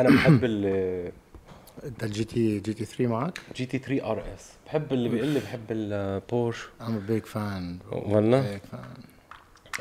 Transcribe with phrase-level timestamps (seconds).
[0.00, 1.12] أنا بحب ال
[1.84, 5.28] أنت الجي تي جي تي 3 معك؟ جي تي 3 ار اس بحب اللي بيقول
[5.28, 7.92] لي بحب البورش I'm a big fan.
[7.92, 7.92] bro.
[7.96, 9.00] والله؟ Big fan.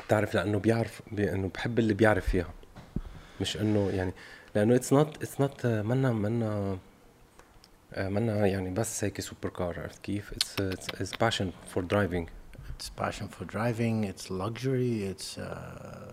[0.05, 2.49] بتعرف لأنه بيعرف بي إنه بحب اللي بيعرف فيها.
[3.41, 4.13] مش إنه يعني
[4.55, 6.77] لأنه اتس نوت اتس نوت منا منا
[7.93, 12.29] آه، منا يعني بس هيك سوبر كار عرفت كيف؟ اتس اتس باشن فور درايفنج
[12.79, 16.11] It's passion for driving, it's luxury, it's uh,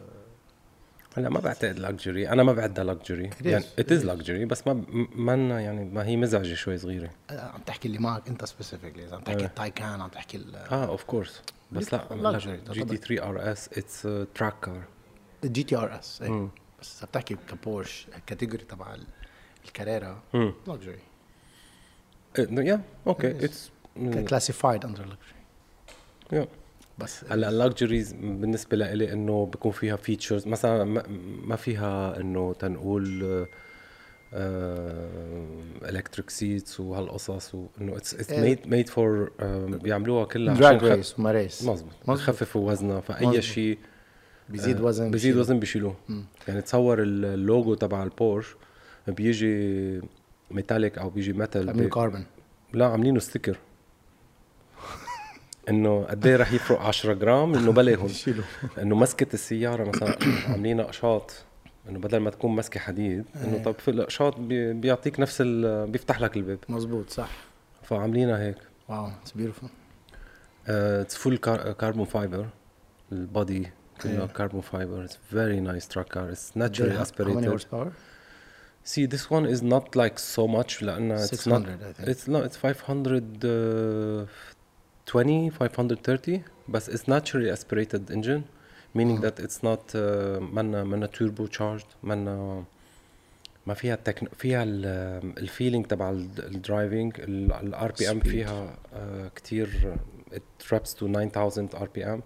[1.17, 4.07] هلا ما بعتقد لكجري أنا ما بعدها لكجري يعني ات از.
[4.07, 4.85] لكجري بس ما
[5.15, 9.23] منا يعني ما هي مزعجة شوي صغيرة عم تحكي اللي معك أنت سبيسيفيكلي إذا عم
[9.23, 9.45] تحكي.
[9.45, 12.09] التايكان عم تحكي آه اوف كورس بس لا
[12.41, 14.03] Luxury جي تي 3 ار اس اتس
[14.35, 14.83] تراك كار
[15.45, 16.23] الجي تي ار اس.
[16.81, 19.07] بس إذا بتحكي كبورش الكاتيجوري تبع ال-
[19.65, 20.23] الكاريرا.
[20.69, 20.99] لكجري
[22.39, 23.45] يا أوكي.
[23.45, 25.41] اتس كلاسيفايد اندر لكجري
[26.33, 26.47] يا
[27.01, 30.85] بس هلا اللكجريز بالنسبة لإلي إنه بيكون فيها فيتشرز مثلا
[31.45, 33.47] ما- فيها إنه تنقول
[35.83, 38.31] الكتريك سيتس وهالقصص وانه اتس.
[38.33, 39.31] ميد ميد فور
[39.83, 42.17] بيعملوها كلها دراج ريس وما ريس مزبوط مزبوط.
[42.19, 43.43] بخففوا وزنها فأي.
[43.43, 43.79] شيء
[44.49, 45.41] بيزيد آه، وزن بشيله.
[45.41, 45.95] وزن بيشيلوه.
[46.49, 48.47] يعني تصور ال- اللوجو تبع البورش
[49.09, 50.01] بيجي
[50.51, 52.25] ميتاليك أو بيجي ميتال عاملين كاربون
[52.73, 53.57] لا عاملينه ستيكر
[55.69, 58.09] إنه قد إيه رح يفرق 10 جرام؟ إنه بلاهم
[58.79, 61.33] إنه مسكة السيارة مثلا عاملين أقشاط.
[61.89, 63.63] إنه بدل ما تكون مسكة حديد إنه إيه.
[63.63, 66.59] طب في الأقشاط بي- بيعطيك نفس ال- بيفتح لك الباب.
[66.69, 67.31] مزبوط صح.
[67.83, 68.57] فعاملينها هيك.
[68.89, 69.69] واو اتس بيوتيفول
[70.69, 71.37] اتس فول
[71.79, 72.47] كاربون فايبر
[73.13, 73.71] البادي
[74.03, 74.27] كله.
[74.27, 77.89] كاربون فايبر اتس فيري نايس تراك كار اتس اسبريتد horsepower?
[78.93, 82.09] See, this one is not like so much لأنها it's not 600 I think.
[82.09, 82.57] it's no it's
[85.10, 88.44] 520 530 بس it's naturally aspirated engine
[88.96, 89.26] meaning Mhm.
[89.26, 90.00] that it's not uh,
[90.54, 92.64] منا منا turbo charged منا
[93.68, 94.28] ما فيها التكن...
[94.38, 94.64] فيها
[95.38, 98.24] الفيلينج تبع الدرايفنج الار بي ام Speed.
[98.28, 99.96] فيها uh, كتير
[100.32, 102.22] it traps to 9000 ار بي ام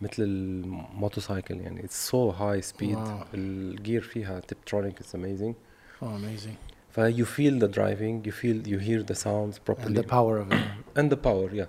[0.00, 3.34] مثل الموتوسايكل يعني it's so high speed Wow.
[3.34, 5.54] الجير فيها تبترونيك it's amazing
[6.02, 6.56] oh amazing
[6.90, 10.38] ف you feel the driving you feel you hear the sounds and properly the power
[10.42, 11.66] of it and the power yeah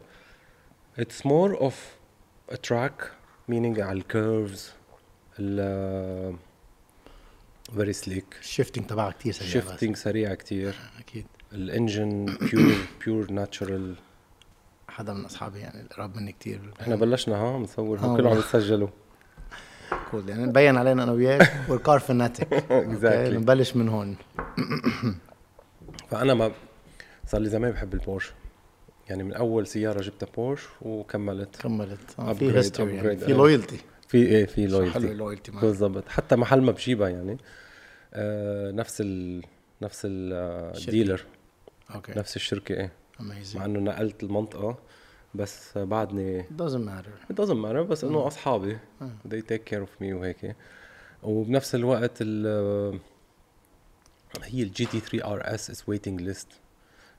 [1.03, 1.75] It's more of
[2.53, 2.97] a track
[3.51, 4.61] meaning على curves
[5.39, 6.37] ال
[7.77, 8.39] very slick.
[8.41, 9.85] الشيفتنج تبعها كثير سريع بس.
[9.85, 10.75] shifting سريع كتير.
[10.99, 11.27] أكيد.
[11.53, 13.99] الانجن pure pure natural.
[14.89, 18.39] حدا من أصحابي يعني القراب مني كثير إحنا بلشنا ها بنصور آه هو كله عم.
[18.39, 18.89] يتسجلوا
[20.11, 22.49] كول يعني مبين علينا أنا وياك والكار فناتيك
[22.95, 23.35] Exactly.
[23.37, 24.17] نبلش من هون.
[26.11, 26.53] فأنا ما
[27.27, 28.33] صار لي زمان بحب البورش.
[29.11, 31.57] يعني من أول سيارة جبتها بورش وكملت.
[31.57, 31.99] كملت.
[32.19, 33.17] آه، في هيستوري يعني.
[33.17, 33.37] في آه.
[33.37, 33.79] لويالتي
[34.09, 35.65] في إيه في حلو لويالتي اللويالتي معك.
[35.65, 36.09] بالضبط.
[36.09, 37.39] حتى محل ما بجيبها يعني.
[38.15, 39.43] آه نفس ال
[39.83, 40.03] نفس.
[40.05, 41.25] الديلر
[41.95, 42.13] أوكي.
[42.19, 42.93] نفس الشركة إيه.
[43.21, 44.79] مع اميزنج إنه نقلت المنطقة
[45.35, 47.33] بس بعدني doesn't matter.
[47.33, 48.79] It doesn't matter بس إنه أصحابي.
[49.03, 49.11] آه.
[49.29, 50.57] they take care of me وهيك.
[51.23, 53.01] وبنفس الوقت ال
[54.43, 56.49] هي الجي تي 3 ار اس از ويتنج ليست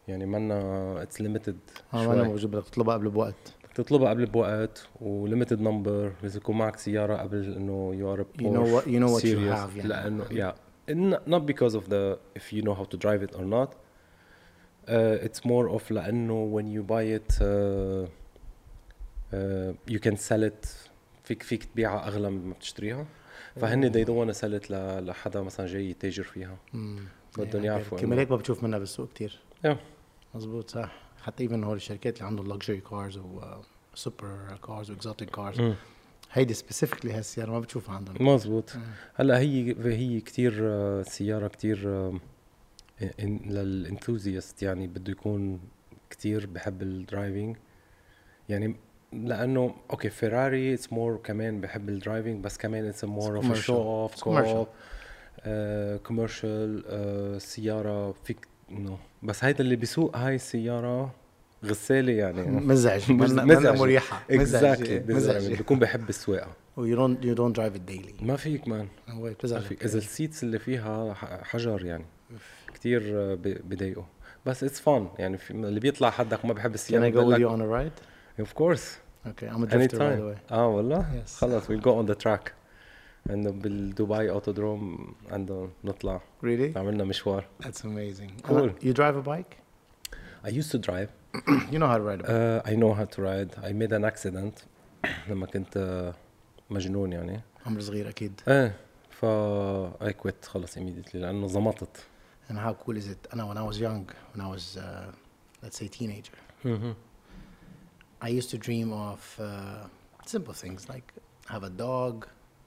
[0.08, 1.58] يعني منا اتس ليميتد
[1.94, 3.54] آه أنا بجيب لك تطلبها قبل بوقت.
[3.76, 8.46] تطلبها قبل بوقت وليميتد نمبر لازم يكون معك سيارة قبل إنه يو ار You know
[8.82, 10.24] what- you know what you have يعني.
[10.88, 13.70] لأنه not because of the if you know how to drive it or not.
[14.88, 17.44] Uh, it's more of لأنه when you buy it uh,
[19.34, 20.68] uh, you can sell it.
[21.24, 23.06] فيك فيك تبيعها أغلى من ما بتشتريها.
[23.56, 26.58] فهن they don't want to sell it ل- لحدا مثلا جاي يتاجر فيها.
[26.74, 29.76] بدهم يعني يعرفوا كمان هيك ما بتشوف منها بالسوق كثير Yeah.
[30.36, 30.92] مزبوط صح
[31.24, 33.20] حتى ايفن هول الشركات اللي عندهم لكجري كارز
[33.94, 35.74] وسوبر كارز واكزوتيك كارز.
[36.32, 38.82] هيدي سبيسيفيكلي هالسيارة ما بتشوفها عندهم مزبوط مم.
[39.16, 40.54] هلأ هي هي كثير
[41.04, 41.78] سيارة كثير
[43.22, 45.60] للانثوزيست يعني بده يكون
[46.10, 47.58] كثير بحب الدرايفنج
[48.50, 48.76] يعني
[49.14, 53.54] لأنه أوكي فيراري اتس مور كمان بحب الدرايفنج بس كمان اتس مور اوف.
[53.54, 54.68] شو اوف.
[56.04, 58.48] كوميرشال سيارة فيك
[58.80, 58.98] نو.
[59.24, 61.12] بس هيدا اللي بيسوق هاي السيارة
[61.66, 62.42] غسالة يعني.
[62.72, 64.24] مزعج مزعج مريحة.
[64.32, 66.52] اكزاكتلي مزعج بكون بحب السواقة.
[66.78, 68.88] ويو دونت يو دونت درايف ديلي ما فيك مان.
[69.08, 69.28] Oh, هو
[69.84, 71.14] إذا السيتس اللي فيها
[71.44, 72.06] حجر يعني.
[72.74, 73.02] كثير
[73.44, 74.06] بضايقه.
[74.46, 77.10] بس اتس فان يعني اللي بيطلع حدك ما بحب السيارة.
[77.10, 77.92] Can I go with you on a
[78.40, 78.84] اوف Of course.
[79.26, 80.52] Okay, I'm a drifter by the way.
[80.52, 82.61] آه والله؟ خلص we'll go on the track.
[83.30, 86.78] انه بالدبي اوتودروم عنده نطلع Really?
[86.78, 88.48] عملنا مشوار That's amazing.
[88.48, 88.70] Cool.
[88.70, 89.56] Uh, you drive a bike?
[90.46, 91.10] I used to drive
[91.72, 92.66] you know how to ride a bike.
[92.66, 94.66] uh, I know how to ride I made an accident
[95.30, 96.14] لما كنت آه،
[96.70, 98.42] مجنون يعني عمر صغير أكيد.
[98.48, 98.76] إيه
[99.10, 101.98] فا I quit خلص immediately لأنه زمطت
[102.50, 103.36] And how cool is it?
[103.38, 105.12] Know when I was young, when I was, uh,
[105.64, 106.94] let's say, teenager, Mhm.
[108.28, 109.46] I used to dream of uh,
[110.34, 111.08] simple things like
[111.54, 112.16] have a dog,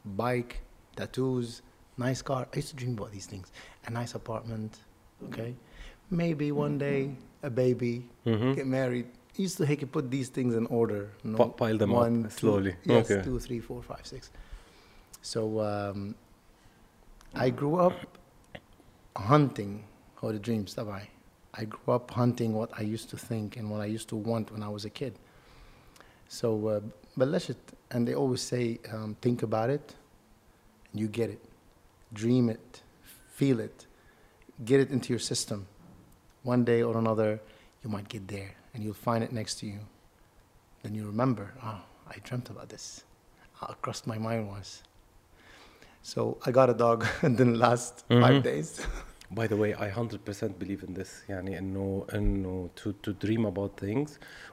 [0.05, 0.61] bike,
[0.97, 1.63] tattoos,
[1.97, 2.47] nice car.
[2.53, 3.53] I used to dream about these things.
[3.87, 4.79] A nice apartment,
[5.25, 5.55] okay?
[6.11, 7.11] Maybe one day
[7.43, 8.55] a baby, mm-hmm.
[8.55, 9.07] get married.
[9.39, 11.11] I used to he could put these things in order.
[11.57, 12.77] Pile them one, up slowly.
[12.85, 13.23] Yes, okay.
[13.23, 14.31] two, three, four, five, six.
[15.23, 16.15] So um,
[17.35, 17.95] I grew up
[19.17, 19.85] hunting
[20.21, 21.09] how the dreams that I.
[21.57, 24.51] I grew up hunting what I used to think and what I used to want
[24.51, 25.19] when I was a kid.
[26.27, 26.81] So uh,
[27.18, 27.56] بلشت
[27.92, 29.96] and they always say um, think about it
[30.92, 31.42] and you get it.
[32.14, 32.82] Dream it,
[33.40, 33.78] feel it,
[34.70, 35.60] get it into your system.
[36.44, 37.32] One day or another
[37.84, 39.80] you might get there and you'll find it next to you.
[40.84, 41.82] Then you remember, oh,
[42.14, 42.86] I dreamt about this.
[43.60, 44.68] How crossed my mind was.
[46.02, 48.22] So I got a dog in the last Mhm.
[48.24, 48.70] five days.
[49.40, 51.12] By the way, I 100% believe in this.
[51.30, 54.10] يعني إنه إنه to to dream about things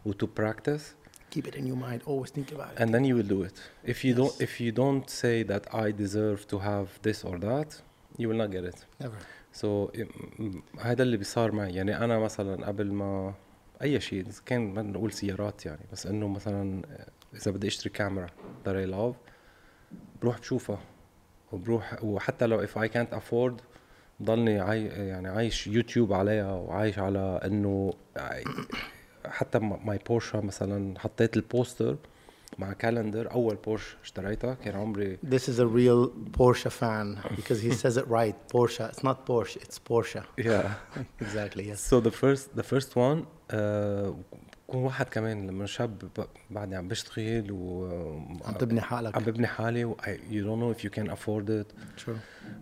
[0.07, 0.85] و to practice
[1.34, 2.00] Keep it in your mind.
[2.12, 2.78] Always think about it.
[2.82, 3.56] and then you will do it.
[3.94, 4.48] If you don't Yes.
[4.48, 7.70] if you don't say that I deserve to have this or that,
[8.22, 8.80] you will not get it.
[9.04, 9.20] Never.
[9.62, 9.68] So
[10.80, 13.34] هذا اللي بيصار معي يعني أنا مثلا قبل ما
[13.82, 16.82] أي شيء كان ما نقول سيارات يعني بس إنه مثلا
[17.36, 18.28] إذا بدي أشتري كاميرا
[18.66, 19.16] that I love
[20.22, 20.80] بروح بشوفها
[21.52, 23.54] وبروح وحتى لو if I can't afford
[24.24, 27.94] ضلني عاي يعني عايش يوتيوب عليها وعايش على انه
[29.26, 31.96] حتى ماي بورشا مثلا حطيت البوستر
[32.58, 36.10] مع كالندر اول بورش اشتريتها كان عمري This is a real
[36.40, 38.36] Porsche fan because he says it right.
[38.54, 38.90] Porsche.
[38.92, 39.58] It's not Porsche.
[39.58, 40.24] It's Porsche.
[40.38, 40.68] yeah
[41.22, 41.64] Exactly.
[41.70, 41.80] Yes.
[41.92, 43.20] so the first the first one
[43.54, 44.12] uh,
[44.72, 46.10] بكون واحد كمان لما شاب
[46.52, 47.86] بعدني عم بشتغل و
[48.46, 49.16] عم تبني حالك.
[49.16, 51.68] عم ببني حالي و don't know if you can afford it
[52.06, 52.16] True.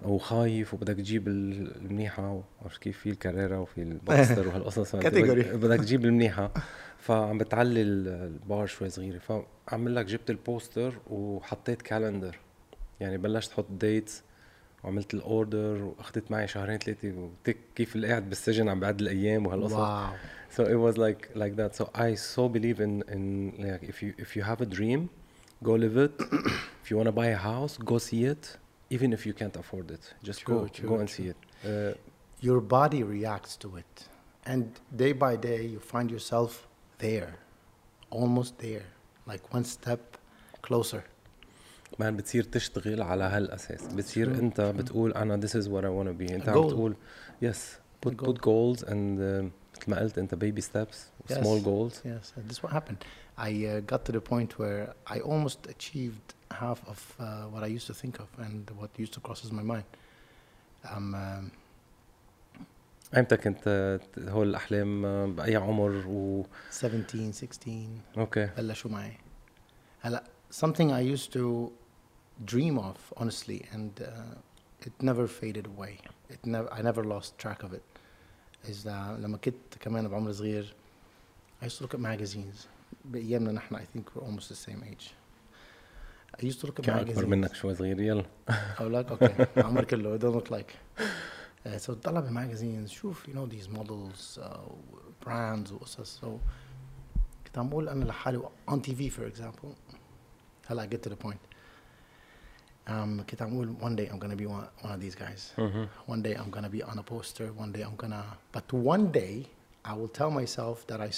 [0.06, 4.96] وخايف وبدك تجيب ال- المنيحة عرفت كيف في الكاريرا وفي الباستر وهالقصص.
[4.96, 5.56] Category.
[5.56, 6.52] بدك تجيب المنيحة
[6.98, 12.38] فعم بتعلي ال- البار شوي صغيرة فعمل لك جبت البوستر وحطيت كالندر
[13.00, 14.24] يعني بلشت أحط ديتس
[14.84, 19.74] وعملت الاوردر واخذت معي شهرين ثلاثة وتك كيف اللي قاعد بالسجن عم بعد الأيام وهالقصص.
[20.55, 21.71] So it was like like that.
[21.79, 23.25] So I so believe in in
[23.71, 25.01] like if you if you have a dream,
[25.69, 26.13] go live it.
[26.83, 28.45] if you want to buy a house, go see it.
[28.97, 31.17] Even if you can't afford it, just True, go true, go and true.
[31.17, 31.39] see it.
[31.65, 31.95] Uh,
[32.49, 33.95] Your body reacts to it,
[34.53, 34.65] and
[35.03, 36.51] day by day you find yourself
[37.07, 37.31] there,
[38.11, 38.87] almost there,
[39.31, 40.01] like one step
[40.63, 41.03] closer.
[41.99, 44.79] man بتصير تشتغل على هالاساس بتصير True, انت true.
[44.79, 46.67] بتقول انا this is what I want to be انت A عم goal.
[46.67, 46.97] بتقول
[47.45, 47.57] yes
[48.07, 48.27] put goal.
[48.29, 50.97] put goals and uh, مثل ما قلت انت baby steps
[51.33, 51.65] small Yes.
[51.69, 53.01] goals Yes, and this is what happened.
[53.39, 54.85] I uh, got to the point where
[55.15, 56.29] I almost achieved
[56.63, 59.65] half of uh, what I used to think of and what used to crosses my
[59.73, 59.89] mind.
[60.91, 61.51] Um, um,
[63.17, 69.17] امتى كنت uh, هول الاحلام uh, باي عمر و 17, 16, اوكي بلشوا معي.
[70.01, 71.71] هلا something I used to
[72.45, 75.99] dream of honestly and uh, it never faded away.
[76.31, 77.83] It never I never lost track of it.
[78.69, 80.75] is uh, لما كنت كمان بعمر صغير
[81.63, 82.67] I used to look at magazines.
[83.05, 85.11] بأيامنا نحن I think we're almost the same age.
[86.43, 87.11] I used to look at كان magazines.
[87.19, 88.25] اكبر منك شوي صغير يلا
[88.81, 90.73] أولاد اوكي عمر كله it don't look like
[91.67, 94.45] uh, so طلع بماجازينز شوف you know these models uh,
[95.27, 96.27] brands وقصص so
[97.47, 99.69] كنت عم بقول انا لحالي on TV for example
[100.67, 101.48] هلا I get to the point
[102.90, 103.24] um,
[103.80, 105.54] one day I'm gonna be one, one of these guys.
[105.58, 105.84] Mm-hmm.
[106.08, 107.48] One day I'm gonna be on a poster.
[107.54, 108.26] One day I'm gonna.
[108.52, 109.46] But one day
[109.86, 111.12] I will tell myself that I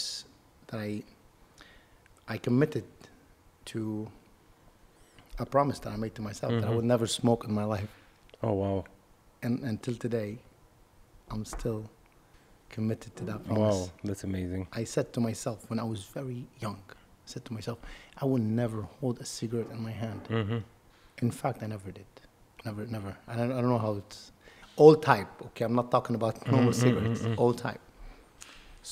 [0.67, 1.03] that I
[2.27, 2.83] I committed
[3.65, 4.07] to
[5.39, 6.61] a promise that I made to myself mm-hmm.
[6.61, 6.75] that I mm-hmm.
[6.77, 7.89] would never smoke in my life.
[8.43, 8.85] Oh wow!
[9.41, 10.39] And until today,
[11.29, 11.89] I'm still
[12.69, 13.75] committed to that promise.
[13.75, 14.67] Wow, that's amazing.
[14.73, 17.79] I said to myself when I was very young, I said to myself,
[18.17, 20.21] I will never hold a cigarette in my hand.
[20.29, 20.59] Mm-hmm
[21.24, 22.12] in fact I never did
[22.66, 24.20] never never I don't, I don't know how it's
[24.84, 27.38] old type okay I'm not talking about normal Mhm, mhm, cigarettes mhm.
[27.42, 27.84] old type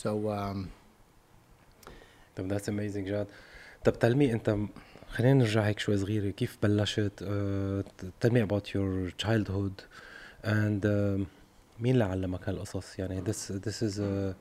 [0.00, 0.58] so um,
[2.36, 3.26] طب that's amazing جاد
[3.84, 4.56] طب tell me انت
[5.10, 9.82] خلينا نرجع هيك شوي صغيرة كيف بلشت uh, tell me about your childhood
[10.44, 11.26] and um,
[11.80, 14.34] مين اللي علمك هالقصص يعني this this is a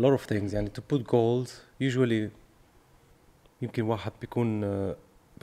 [0.00, 1.50] lot of things يعني to put goals
[1.82, 2.30] usually
[3.62, 4.64] يمكن واحد بيكون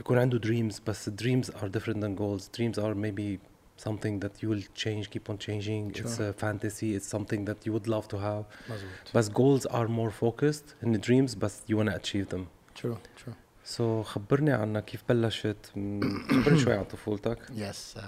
[0.00, 3.38] بيكون عنده dreams بس dreams are different than goals dreams are maybe
[3.86, 6.30] something that you will change keep on changing it's Sure.
[6.30, 10.10] a fantasy it's something that you would love to have مزبوط بس goals are more
[10.24, 12.42] focused in the dreams بس you want to achieve them
[12.80, 13.34] true true
[13.76, 18.00] so خبرني عنها كيف بلشت م- خبرني شوي عن طفولتك yes uh,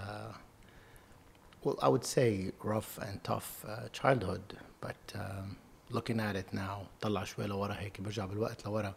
[1.64, 4.45] Well, I would say rough and tough uh, childhood,
[4.87, 5.47] but um,
[5.90, 8.95] looking at it now, طلع شوي لورا هيك برجع بالوقت لورا.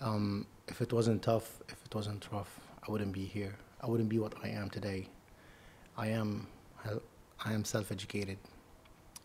[0.00, 3.54] Um, if it wasn't tough, if it wasn't rough, I wouldn't be here.
[3.80, 5.08] I wouldn't be what I am today.
[5.96, 6.46] I am,
[7.44, 8.38] I am self-educated.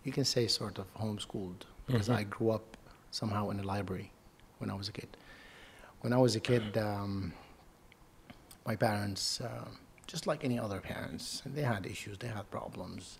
[0.03, 2.15] You can say sort of homeschooled because Mhm.
[2.15, 2.77] I grew up
[3.11, 4.11] somehow in a library
[4.59, 5.17] when I was a kid.
[6.01, 7.33] When I was a kid, um,
[8.65, 9.67] my parents, uh,
[10.07, 13.17] just like any other parents, they had issues, they had problems.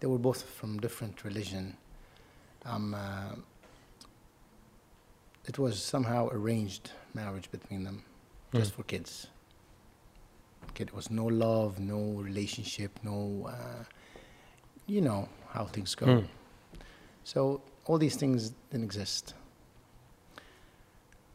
[0.00, 1.76] They were both from different religion.
[2.64, 3.34] Um, uh,
[5.45, 7.97] it was somehow arranged marriage between them,
[8.53, 8.75] just Mm.
[8.75, 9.27] for kids.
[10.75, 13.17] Kid, it was no love, no relationship, no,
[13.55, 13.83] uh,
[14.93, 15.21] you know
[15.53, 16.05] how things go.
[16.05, 16.27] Mm.
[17.23, 18.39] So all these things
[18.71, 19.33] didn't exist.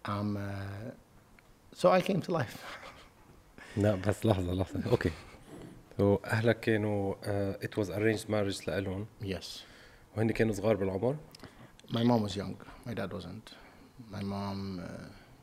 [0.05, 0.91] Um, uh,
[1.75, 2.59] so I came to life.
[3.77, 5.11] لا بس لحظة لحظة اوكي
[5.99, 9.61] so اهلك كانوا uh, it was arranged marriage لإلهم yes.
[10.17, 11.17] وهن كانوا صغار بالعمر
[11.91, 12.57] My mom was young.
[12.87, 13.53] My dad wasn't.
[14.11, 14.85] My mom, uh,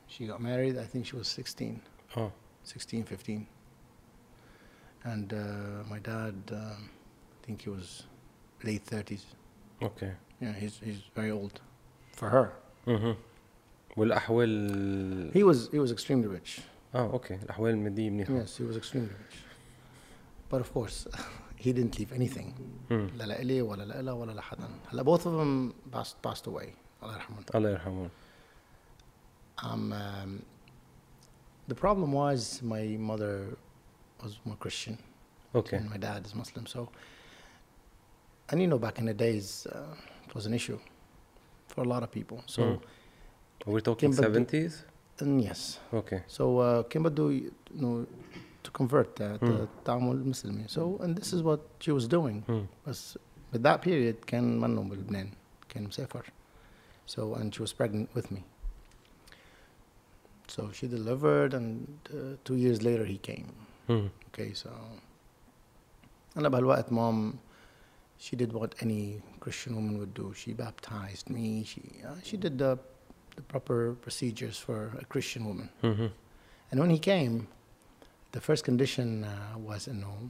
[0.07, 0.75] she got married.
[0.77, 1.79] I think she was 16,
[2.17, 2.31] اه
[2.63, 3.45] 16, 15.
[5.03, 6.89] And uh, my dad, um,
[7.41, 8.03] I think he was
[8.63, 9.21] late 30s.
[9.83, 11.61] اوكي Yeah, he's he's very old
[12.17, 12.47] for her.
[12.87, 13.15] اها
[13.97, 16.61] والاحوال He was he was extremely rich.
[16.95, 19.37] اه اوكي الاحوال المادية منيحة Yes, he was extremely rich.
[20.51, 21.07] But of course,
[21.57, 22.53] he didn't leave anything.
[22.89, 23.09] مم.
[23.15, 24.69] لا لإلي ولا لإلها ولا لحدا.
[24.91, 26.69] هلا both of them passed passed away.
[27.03, 27.43] الله يرحمهم.
[27.55, 28.09] الله يرحمهم
[29.61, 30.31] Um, um,
[31.67, 33.57] the problem was my mother
[34.23, 34.97] was more Christian
[35.55, 36.65] اوكي and my dad is Muslim.
[36.65, 36.89] So,
[38.49, 39.95] and you know, back in the days, uh,
[40.27, 40.79] it was an issue
[41.67, 42.39] for a lot of people.
[42.47, 42.79] So, Mm.
[43.65, 44.73] we're talking كان بده- 70s
[45.21, 48.05] and yes, اوكي so uh, كان بده ي- you know,
[48.63, 49.39] to convert uh, Mm.
[49.47, 50.67] to تعامل مسلمي.
[50.67, 52.43] So, and this is what she was doing.
[52.49, 52.65] مم.
[52.87, 53.17] بس
[53.53, 55.29] with that period كان منه بلبنان
[55.69, 56.25] كان مسافر.
[57.07, 58.43] So, and she was pregnant with me.
[60.53, 63.47] So she delivered, and uh, two years later he came.
[63.89, 64.09] مم.
[64.33, 64.69] Okay, so
[66.37, 67.37] أنا بهالوقت mom,
[68.17, 70.33] she did what any Christian woman would do.
[70.33, 71.63] She baptized me.
[71.63, 72.77] She uh, she did the
[73.35, 75.69] the proper procedures for a Christian woman.
[75.83, 76.11] مهم.
[76.71, 77.47] And when he came,
[78.31, 80.29] the first condition uh, was إنه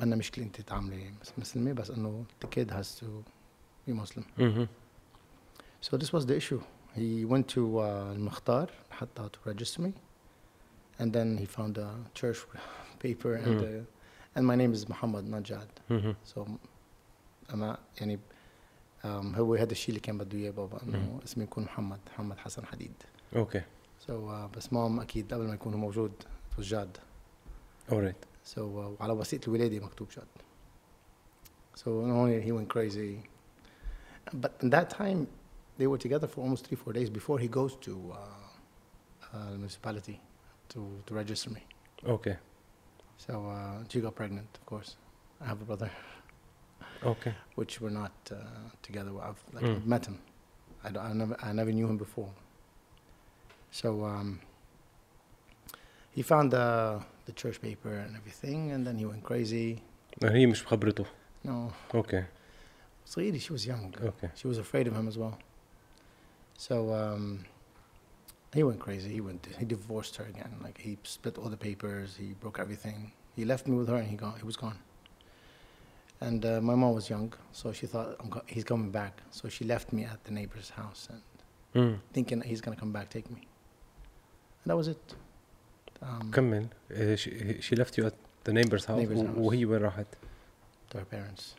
[0.00, 3.24] عندنا مشكلة أنت تعاملي مسلمة بس إنه the kid has to
[3.86, 4.24] be Muslim.
[4.38, 4.68] مهم.
[5.80, 6.60] So this was the issue.
[6.96, 7.82] He went to uh,
[8.16, 9.92] المختار حتى to register me,
[10.98, 12.38] and then he found a church
[12.98, 13.80] paper and Mm.
[13.80, 13.84] uh,
[14.38, 15.68] and my name is Muhammad Najad.
[15.90, 16.14] مهم.
[16.34, 16.48] So
[17.50, 18.18] أنا يعني
[19.04, 21.24] um, هو هذا الشيء اللي كان بده إياه بابا إنه Mm.
[21.24, 22.92] اسمي يكون محمد محمد حسن حديد.
[23.36, 23.62] اوكي
[24.06, 26.12] So uh, بس مام أكيد قبل ما يكون هو موجود
[26.52, 26.96] it was جاد.
[27.90, 28.58] alright So uh,
[29.00, 30.26] وعلى وثيقة الولادة مكتوب جاد.
[31.76, 33.22] So no, he went crazy.
[34.42, 35.26] But in that time,
[35.80, 38.16] they were together for almost three, four days before he goes to uh,
[39.34, 40.16] uh, the municipality
[40.70, 41.62] to, to register me.
[42.08, 42.36] اوكي
[43.26, 44.90] So uh, she got pregnant, of course.
[45.40, 45.90] I have a brother,
[47.04, 48.36] اوكي which we're not uh,
[48.82, 49.10] together.
[49.28, 49.76] I've, like, Mm.
[49.76, 50.18] I've met him.
[50.84, 52.30] I, don't- I, never, I never knew him before.
[53.80, 54.40] So um,
[56.16, 56.66] he found the,
[57.26, 59.82] the church paper and everything, and then he went crazy.
[60.24, 61.04] هي مش بخبرته
[61.44, 62.24] No, اوكي
[63.06, 63.92] Saidi, she was young.
[64.02, 65.38] اوكي She was afraid of him as well.
[66.60, 67.44] So um,
[68.54, 69.10] he went crazy.
[69.18, 69.46] He went.
[69.58, 70.52] He divorced her again.
[70.66, 72.16] Like he split all the papers.
[72.22, 73.12] He broke everything.
[73.38, 74.36] He left me with her, and he gone.
[74.42, 74.78] He was gone.
[76.20, 79.14] And uh, my mom was young, so she thought I'm go- he's coming back.
[79.30, 81.22] So she left me at the neighbor's house, and
[81.74, 81.98] مم.
[82.14, 83.42] thinking that he's gonna come back, take me.
[84.62, 85.14] And that was it.
[86.02, 89.36] Um, كمل Uh, she, she left you at the neighbor's house Neighbor's و- house.
[89.36, 90.06] وهي وين راحت؟
[90.90, 91.54] to her parents.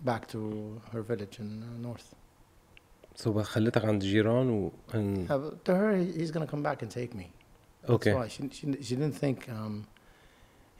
[0.00, 2.14] Back to her village in uh, north.
[3.16, 6.82] سو خليتك عند جيران و and- Uh, but to her, he- he's gonna come back
[6.82, 7.26] and take me.
[7.82, 9.74] That's اوكي why she, she, she didn't think um,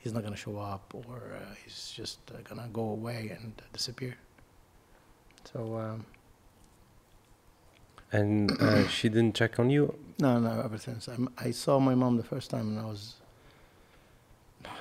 [0.03, 3.65] he's not gonna show up or uh, he's just uh, gonna go away and uh,
[3.77, 4.13] disappear.
[5.51, 5.99] So um,
[8.17, 9.83] and uh, she didn't check on you
[10.25, 11.15] no, no, ever since I,
[11.47, 13.01] I saw my mom the first time when I was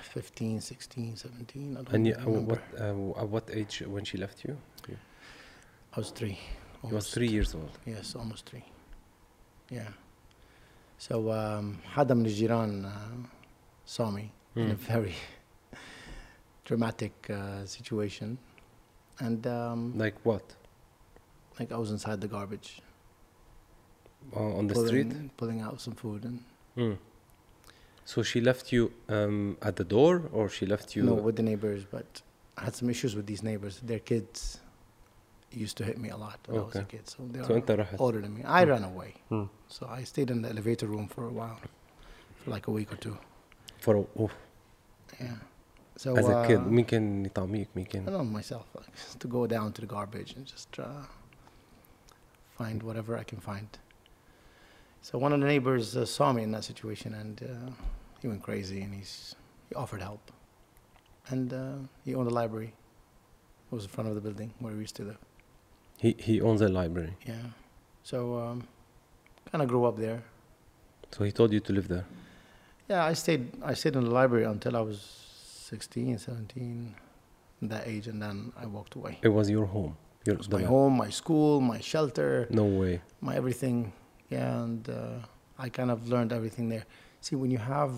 [0.03, 1.77] 15, 16, 17.
[1.79, 2.41] I don't and you, remember.
[2.51, 4.55] what uh, at what age when she left you?
[5.95, 6.39] I was three.
[6.89, 7.71] You was three years old.
[7.87, 8.65] Yes, almost three.
[9.71, 9.89] Yeah.
[10.99, 13.27] So um, حدا من الجيران uh,
[13.87, 14.79] saw me in a Mm.
[14.93, 15.15] very
[16.65, 18.39] dramatic uh, situation,
[19.21, 20.43] and um, Like what?
[21.61, 22.81] like I was inside the garbage,
[24.37, 25.37] Uh, on the pulling, street?
[25.37, 26.39] pulling out some food, and
[26.77, 26.97] Mm.
[28.05, 31.03] So she left you um, at the door, or she left you?
[31.05, 32.09] No, with the neighbors, but
[32.59, 33.75] I had some issues with these neighbors.
[33.91, 34.61] Their kids
[35.51, 36.87] used to hit me a lot when I was a Okay.
[36.99, 37.09] kid.
[37.09, 37.99] So they so are أنت رحت.
[38.01, 38.43] older than me.
[38.45, 38.71] I Hmm.
[38.71, 39.15] ran away.
[39.29, 39.45] Hmm.
[39.69, 41.61] So I stayed in the elevator room for a while,
[42.39, 43.17] for like a week or two.
[43.81, 44.33] For a, oof.
[45.21, 45.37] Yeah.
[45.97, 48.95] So as a kid, uh, مين كان يطعميك؟ مين I كان؟ don't know myself, like,
[48.97, 51.03] just to go down to the garbage and just uh,
[52.59, 53.69] find whatever I can find.
[55.03, 57.71] So one of the neighbors uh, saw me in that situation, and uh,
[58.21, 59.35] he went crazy, and he's
[59.69, 60.25] he offered help,
[61.29, 62.73] and uh, he owned a library.
[63.71, 65.19] It was in front of the building where we used to live.
[65.98, 67.46] He he owns a library, Yeah.
[68.04, 68.64] So um,
[69.52, 70.22] kind of grew up there.
[71.12, 72.06] so he told you to live there.
[72.90, 73.44] Yeah, I stayed.
[73.72, 74.98] I stayed in the library until I was
[75.70, 76.96] 16, 17,
[77.64, 79.18] that age, and then I walked away.
[79.22, 79.98] It was your home.
[80.26, 80.68] Your It was my lab.
[80.70, 82.48] home, my school, my shelter.
[82.50, 83.02] No way.
[83.22, 83.92] my everything
[84.30, 85.20] yeah and uh,
[85.58, 86.86] i kind of learned everything there
[87.22, 87.92] see when you have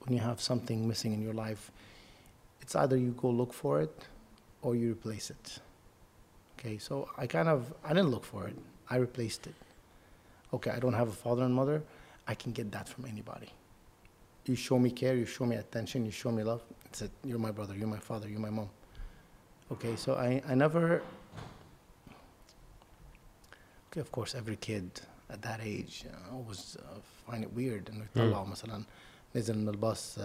[0.00, 1.70] when you have something missing in your life
[2.62, 3.96] it's either you go look for it
[4.62, 5.58] or you replace it
[6.59, 8.55] okay so i kind of i didn't look for it
[8.89, 9.55] i replaced it
[10.53, 11.81] okay i don't have a father and mother
[12.27, 13.49] i can get that from anybody
[14.45, 17.39] you show me care you show me attention you show me love it's it you're
[17.47, 18.69] my brother you're my father you're my mom
[19.73, 21.01] okay so i i never
[23.89, 24.89] Okay, of course, every kid
[25.29, 28.83] at that age uh, always uh, find it weird انه يطلعوا مثلا
[29.35, 30.21] نزل من الباص uh,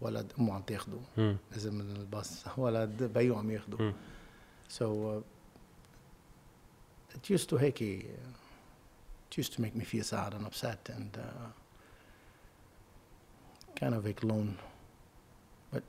[0.00, 1.56] ولد امه عم تاخده Hmm.
[1.56, 3.92] نزل من الباص ولد بيو عم ياخده Hmm.
[4.68, 5.22] so uh,
[7.13, 7.57] it used to
[9.29, 11.49] it used to make me feel sad and upset and uh,
[13.75, 14.57] kind of like alone.
[15.71, 15.83] But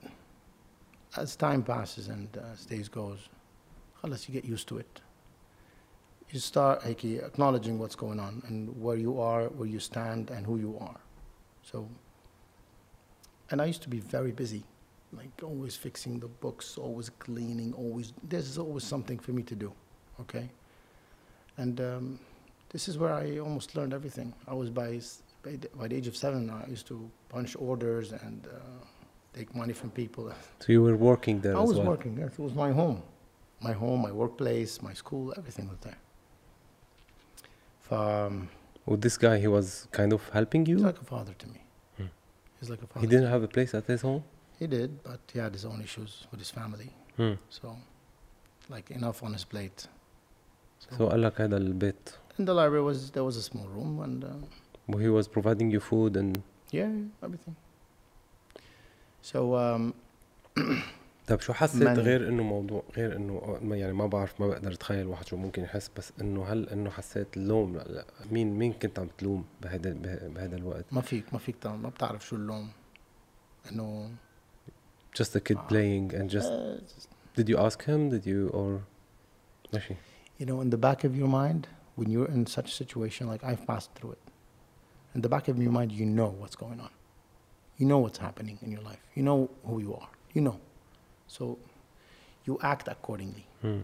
[1.17, 3.29] as time passes and as days goes,
[4.03, 5.01] unless you get used to it,
[6.31, 10.47] you start like, acknowledging what's going on and where you are, where you stand, and
[10.47, 11.01] who you are.
[11.63, 11.89] So,
[13.51, 14.63] and I used to be very busy,
[15.13, 18.13] like always fixing the books, always cleaning, always.
[18.23, 19.73] There's always something for me to do.
[20.21, 20.49] Okay.
[21.61, 22.19] And um,
[22.71, 24.29] this is where I almost learned everything.
[24.49, 25.01] I was by,
[25.79, 26.97] by the, age of seven, I used to
[27.29, 28.51] punch orders and uh,
[29.35, 30.25] take money from people.
[30.63, 31.89] So you were working there I as was well.
[31.95, 32.29] working there.
[32.29, 33.03] It was my home.
[33.69, 35.99] My home, my workplace, my school, everything was there.
[37.99, 38.49] Um,
[38.87, 40.77] With this guy, he was kind of helping you?
[40.77, 41.61] he's like a father to me.
[41.99, 42.11] Hmm.
[42.59, 43.03] He's like a father.
[43.05, 44.25] He didn't have a place at his home.
[44.59, 46.91] He did, but he had his own issues with his family.
[47.19, 47.35] Hmm.
[47.59, 47.77] So,
[48.75, 49.81] like enough on his plate.
[50.89, 52.11] So قال لك هذا البيت.
[52.41, 55.81] in the library was there was a small room and uh, He was providing you
[55.81, 56.33] food and
[56.73, 56.91] yeah,
[57.27, 57.55] everything.
[59.23, 59.95] So um,
[61.29, 65.07] طيب شو حسيت من- غير إنه موضوع غير إنه يعني ما بعرف ما بقدر أتخيل
[65.07, 68.05] واحد شو ممكن يحس بس إنه هل إنه حسيت اللوم لا لا.
[68.31, 72.27] مين مين كنت عم تلوم بهذا به- بهذا الوقت؟ ما فيك ما فيك ما بتعرف
[72.27, 72.69] شو اللوم.
[73.73, 74.11] إنه
[75.23, 75.69] just a kid Ah.
[75.73, 76.81] playing and just uh,
[77.39, 78.11] did you ask him?
[78.11, 78.81] Did you or
[79.75, 79.95] ماشي.
[80.41, 83.45] You know, in the back of your mind, when you're in such a situation, like
[83.45, 84.19] I've passed through it,
[85.15, 86.89] in the back of your mind, you know what's going on.
[87.77, 89.01] You know what's happening in your life.
[89.15, 90.09] You know who you are.
[90.33, 90.59] You know.
[91.27, 91.59] So
[92.47, 93.47] you act accordingly.
[93.61, 93.81] Hmm.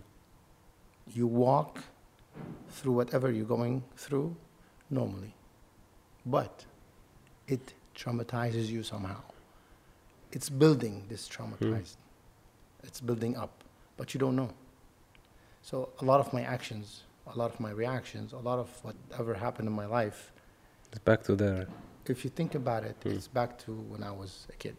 [1.13, 1.85] You walk
[2.71, 4.35] through whatever you're going through
[4.89, 5.35] normally.
[6.25, 6.65] But
[7.47, 9.21] it traumatizes you somehow.
[10.33, 11.97] It's building this traumatized.
[12.83, 13.63] It's building up,
[13.99, 14.51] but you don't know.
[15.66, 19.34] So a lot of my actions, a lot of my reactions, a lot of whatever
[19.34, 20.32] happened in my life,
[20.92, 21.68] it's back to there
[22.10, 23.10] if you think about it, Hmm.
[23.10, 24.78] it's back to when I was a kid.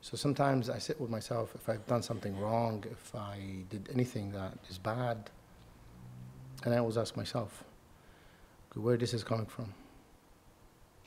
[0.00, 4.32] So sometimes I sit with myself if I've done something wrong, if I did anything
[4.32, 5.30] that is bad,
[6.62, 7.64] and I always ask myself,
[8.70, 9.72] okay, where this is coming from?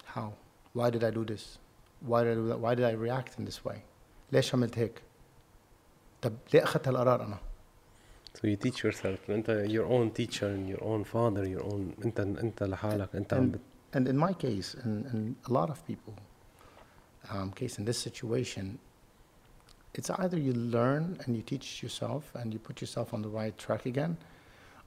[0.06, 0.34] How?
[0.74, 1.60] Why did I do this?
[2.02, 2.60] Why did I do that?
[2.60, 3.84] Why did I react in this way?
[4.32, 5.02] ليش عملت هيك؟
[6.22, 7.38] طب ليه أخذت هالقرار أنا؟
[8.34, 12.20] so you teach yourself انت your own teacher and your own father your own انت
[12.20, 13.62] انت لحالك انت عم And, بت
[13.94, 16.14] and in my case, and, and a lot of people,
[17.32, 18.80] um, case in this situation,
[19.94, 23.58] it's either you learn and you teach yourself and you put yourself on the right
[23.58, 24.18] track again,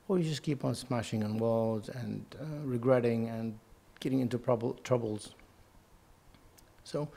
[0.07, 3.59] or you just keep on smashing on walls and uh, regretting and
[4.01, 5.35] getting into trouble, troubles.
[6.85, 7.09] So,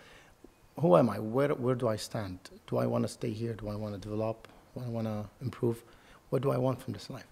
[0.80, 1.20] who am I?
[1.20, 2.40] Where, where do I stand?
[2.68, 3.54] Do I want to stay here?
[3.54, 4.48] Do I want to develop?
[4.74, 5.84] Do I want to improve?
[6.30, 7.28] What do I want from this life?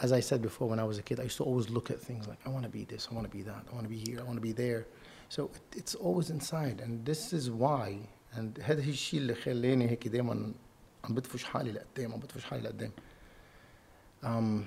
[0.00, 2.00] As I said before, when I was a kid, I used to always look at
[2.00, 3.88] things like, I want to be this, I want to be that, I want to
[3.88, 4.86] be here, I want to be there.
[5.28, 7.98] So it, it's always inside, and this is why.
[8.36, 10.52] And هذا هي الشيء اللي خلاني هيك دائما
[11.04, 12.90] عم بدفش حالي لقدام عم بدفش حالي لقدام.
[14.22, 14.66] Um,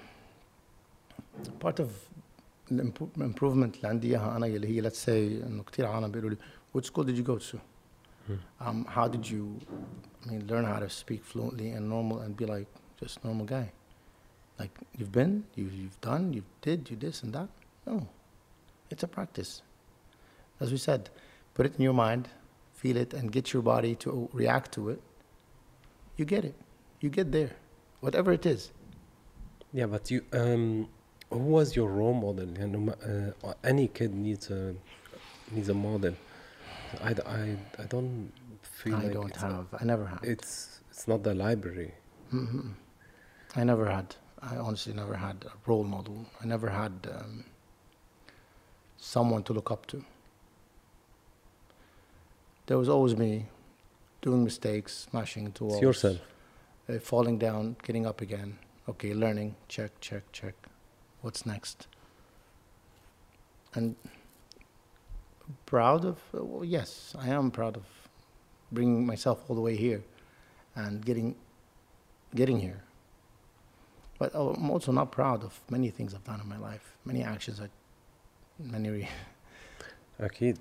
[1.59, 1.89] part of
[2.71, 6.37] الامبروفمنت اللي عندي اياها انا اللي هي let's say انه كثير عالم بيقولوا لي
[6.77, 7.57] what school did you go to
[8.61, 9.45] um, how did you
[10.25, 12.67] I mean learn how to speak fluently and normal and be like
[13.02, 13.72] just normal guy.
[14.58, 17.48] Like you've been, you, you've done, you did, you this and that.
[17.86, 18.06] No,
[18.90, 19.62] it's a practice.
[20.60, 21.10] As we said,
[21.54, 22.28] put it in your mind,
[22.74, 25.02] feel it, and get your body to react to it.
[26.16, 26.54] You get it.
[27.00, 27.50] You get there,
[28.00, 28.70] whatever it is.
[29.72, 30.88] Yeah, but you, um,
[31.30, 32.48] who was your role model?
[33.44, 34.74] Uh, any kid needs a
[35.50, 36.14] needs a model.
[37.02, 38.30] I, I, I don't
[38.62, 39.66] feel I like don't have.
[39.72, 40.20] A, I never have.
[40.22, 41.94] It's it's not the library.
[42.32, 42.81] Mm -hmm.
[43.56, 44.14] I never had.
[44.40, 46.26] I honestly never had a role model.
[46.42, 47.44] I never had um,
[48.96, 50.04] someone to look up to.
[52.66, 53.46] There was always me
[54.20, 56.18] doing mistakes, smashing into walls, It's yourself.
[56.88, 58.58] uh, falling down, getting up again.
[58.88, 59.54] Okay, learning.
[59.68, 60.54] Check, check, check.
[61.20, 61.86] What's next?
[63.74, 63.94] And
[65.66, 67.84] proud of, uh, well, yes, I am proud of
[68.70, 70.02] bringing myself all the way here
[70.74, 71.36] and getting,
[72.34, 72.82] getting here.
[74.21, 77.21] But oh, I'm also not proud of many things I've done in my life, many
[77.23, 77.67] actions I,
[78.59, 78.89] many.
[78.89, 79.07] Re-
[80.19, 80.57] أكيد.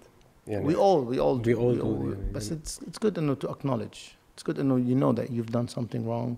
[0.48, 2.52] يعني we all, we all, we do, all do, yeah, But yeah.
[2.52, 4.16] it's it's good to know to acknowledge.
[4.34, 6.36] It's good to know you know that you've done something wrong.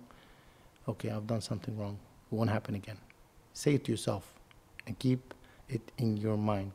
[0.89, 1.97] Okay, I've done something wrong.
[2.31, 2.99] It won't happen again.
[3.53, 4.25] Say it to yourself,
[4.87, 5.35] and keep
[5.69, 6.73] it in your mind.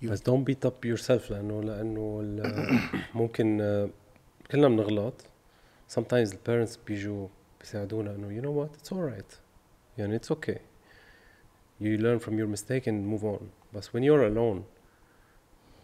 [0.00, 3.88] You بس don't beat up yourself لأنه لأنه ال- ممكن آه،
[4.50, 5.14] كلنا بنغلط.
[5.88, 7.28] Sometimes the parents بيجوا
[7.60, 9.38] بيساعدونا إنه you know what it's alright.
[9.99, 10.59] and it's okay.
[11.79, 13.51] You learn from your mistake and move on.
[13.71, 14.65] But when you're alone,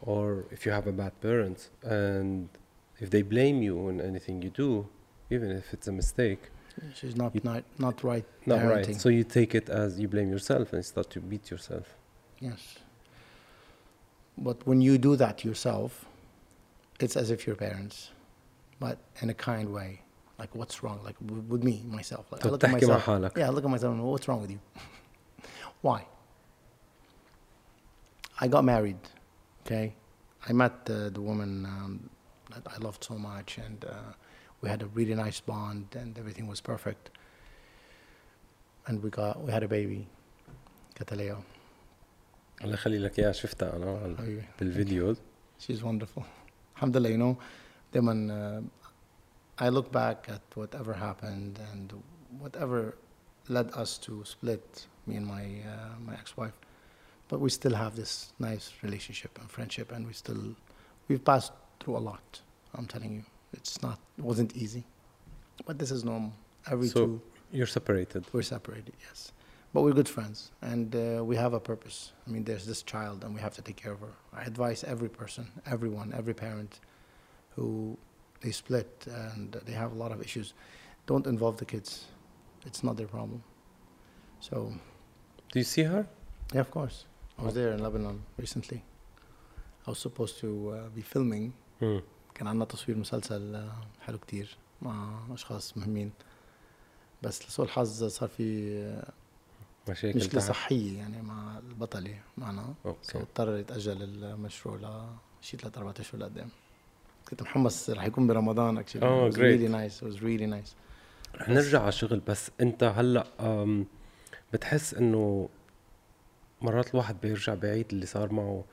[0.01, 2.49] or if you have a bad parent, and
[2.99, 4.88] if they blame you on anything you do,
[5.30, 6.41] even if it's a mistake,
[6.93, 8.25] she's not you, not not right.
[8.45, 8.88] Not parenting.
[8.88, 9.01] right.
[9.01, 11.95] So you take it as you blame yourself and start to beat yourself.
[12.39, 12.75] Yes.
[14.38, 16.06] But when you do that yourself,
[16.99, 18.12] it's as if your parents,
[18.80, 20.01] but in a kind way
[20.38, 20.99] Like, what's wrong?
[21.05, 22.25] Like, with, with me, myself.
[22.33, 23.03] Like, I look at تحكي مع myself.
[23.07, 23.38] حالك.
[23.38, 24.59] Yeah, I look at myself and go, what's wrong with you?
[25.83, 26.07] Why?
[28.40, 29.03] I got married,
[29.66, 29.93] okay?
[30.49, 32.11] I met uh, the woman um,
[32.53, 33.93] that I loved so much, and uh,
[34.62, 37.11] we had a really nice bond, and everything was perfect.
[38.87, 40.07] And we got, we had a baby,
[40.99, 41.37] Cataleo.
[42.64, 44.43] الله يخلي لك اياها شفتها انا على- حبيبي.
[44.61, 45.16] بالفيديوز
[45.59, 46.23] She's wonderful.
[46.77, 47.37] Alhamdulillah, you know,
[47.93, 48.12] دايما
[48.62, 48.84] uh,
[49.58, 51.94] I look back at whatever happened and
[52.39, 52.96] whatever
[53.48, 56.58] led us to split, me and my uh, my ex-wife.
[57.28, 60.56] But we still have this nice relationship and friendship, and we still
[61.08, 62.41] we've passed through a lot.
[62.74, 64.84] I'm telling you, it's not it wasn't easy,
[65.65, 66.34] but this is normal.
[66.72, 69.32] Every So- two you're separated we're separated, yes.
[69.72, 72.12] But we're good friends and uh, we have a purpose.
[72.26, 74.13] I mean, there's this child and we have to take care of her.
[74.34, 76.80] I advise every person, everyone, every parent
[77.56, 77.98] who
[78.45, 80.55] they split and they have a lot of issues,
[81.07, 81.90] don't involve the kids.
[82.66, 83.43] It's not their problem.
[84.40, 84.73] So,
[85.53, 86.07] do you see her
[86.55, 87.05] yeah, of course.
[87.38, 88.83] I was there in Lebanon recently.
[89.87, 91.53] I was supposed to uh, be filming.
[91.83, 92.03] مم.
[92.35, 96.12] كان عندنا تصوير مسلسل آه، حلو كتير مع أشخاص مهمين
[97.23, 99.12] بس لسوء الحظ صار في آه،
[99.90, 100.49] مشاكل مشكلة تحت.
[100.51, 104.77] صحية يعني مع البطلة معنا سو اوكي اضطر يتأجل المشروع
[105.43, 106.49] لشي ثلاث أربع أشهر لقدام
[107.30, 109.38] كنت محمس رح يكون برمضان was great.
[109.38, 110.02] really nice.
[110.02, 110.76] It was really nice.
[111.36, 113.26] رح نرجع على الشغل بس انت هلا
[114.54, 115.50] بتحس انه
[116.62, 118.64] مرات الواحد بيرجع بعيد اللي صار معه.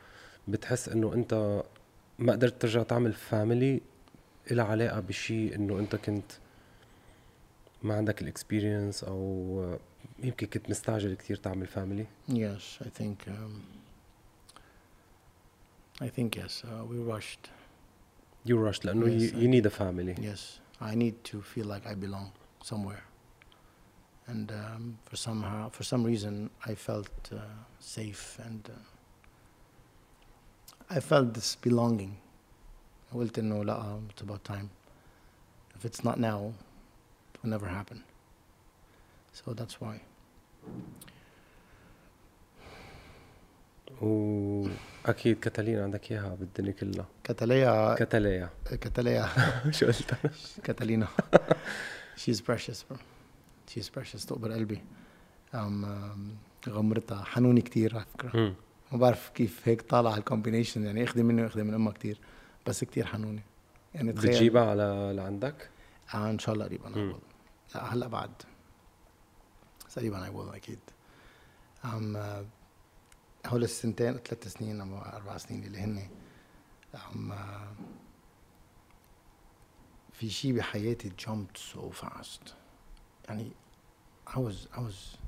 [0.49, 1.63] بتحس انه انت
[2.19, 3.81] ما قدرت ترجع تعمل فاميلي
[4.51, 6.33] إلها علاقة بشيء إنه انت كنت
[7.83, 9.79] ما عندك الاكسبيرينس أو
[10.23, 13.53] يمكن كنت مستعجل كثير تعمل فاميلي yes I think um,
[16.03, 16.65] I think yes.
[16.65, 17.45] Uh, we rushed.
[18.45, 18.85] You rushed.
[18.85, 20.17] No, yes, you, you need a family.
[20.21, 23.05] Yes, I need to feel like I belong somewhere.
[24.27, 27.39] And um, for somehow, for some reason, I felt uh,
[27.79, 28.79] safe and uh,
[30.91, 32.17] I felt this belonging.
[33.13, 33.63] I will tell you,
[34.11, 34.71] it's about time.
[35.75, 36.53] If it's not now,
[37.35, 38.05] it will never happen.
[39.33, 40.01] So that's why.
[44.01, 47.07] وأكيد كاتالينا عندك إياها بالدنيا كلها.
[47.25, 47.95] كاتاليا.
[47.95, 48.51] كاتاليا.
[48.65, 49.29] كاتاليا.
[49.77, 51.09] شو قلت أنا؟
[52.25, 52.97] she's precious bro.
[53.71, 54.27] She's precious.
[54.27, 54.83] تقبل قلبي.
[56.69, 57.25] غمرتها.
[57.25, 58.55] حنونة كتير على فكرة.
[58.93, 62.19] ما بعرف كيف هيك طالع الكومبينيشن يعني اخذي مني واخذي من أمها كتير.
[62.67, 63.43] بس كتير حنونة
[63.95, 64.31] يعني تخيل.
[64.31, 65.69] بتجيبها على لعندك؟
[66.15, 67.15] آه إن شاء الله قريبا.
[67.75, 68.31] لا هلأ بعد.
[69.89, 70.79] بس قريبا will أكيد.
[71.85, 72.17] um,
[73.47, 76.09] uh, هول السنتين ثلاث سنين أو أربع سنين اللي هن
[76.95, 77.35] عم
[80.13, 82.53] في شيء بحياتي jumped so fast
[83.29, 83.51] يعني
[84.27, 85.19] I was I was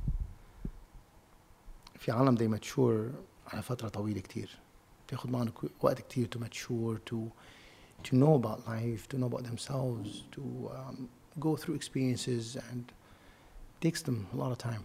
[1.99, 3.15] في عالم they mature
[3.53, 4.59] على فترة طويلة كتير
[5.07, 7.17] بتاخد معهم وقت كتير to mature to
[8.09, 11.09] to know about life to know about themselves to um,
[11.41, 12.93] go through experiences and
[13.81, 14.85] takes them a lot of time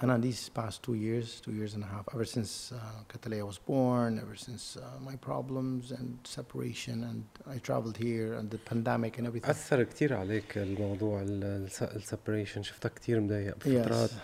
[0.00, 2.78] and on these past two years two years and a half ever since uh,
[3.12, 7.20] Catalea was born ever since uh, my problems and separation and
[7.54, 9.50] I traveled here and the pandemic and everything.
[9.50, 11.22] أثر كتير عليك الموضوع
[11.82, 14.10] السبريشن شفتك كتير مضايق بفترات.
[14.10, 14.14] Yes.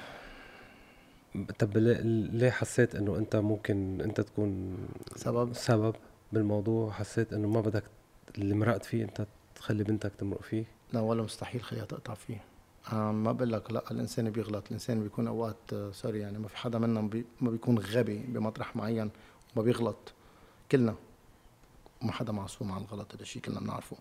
[1.59, 4.79] طب ليه- حسيت إنه أنت ممكن أنت تكون
[5.17, 5.53] سبب.
[5.55, 5.95] سبب
[6.33, 7.85] بالموضوع؟ حسيت إنه ما بدك
[8.39, 12.41] اللي مرقت فيه أنت تخلي بنتك تمرق فيه؟ لا ولا مستحيل خليها تقطع فيه.
[12.93, 16.79] ما بقول لك لا الإنسان بيغلط الإنسان بيكون أوقات آه، سوري يعني ما في حدا
[16.79, 19.11] منا بي ما بيكون غبي بمطرح معين
[19.57, 20.12] وما بيغلط.
[20.73, 20.95] كلنا
[22.03, 23.97] ما حدا معصوم عن الغلط هذا الشيء كلنا بنعرفه.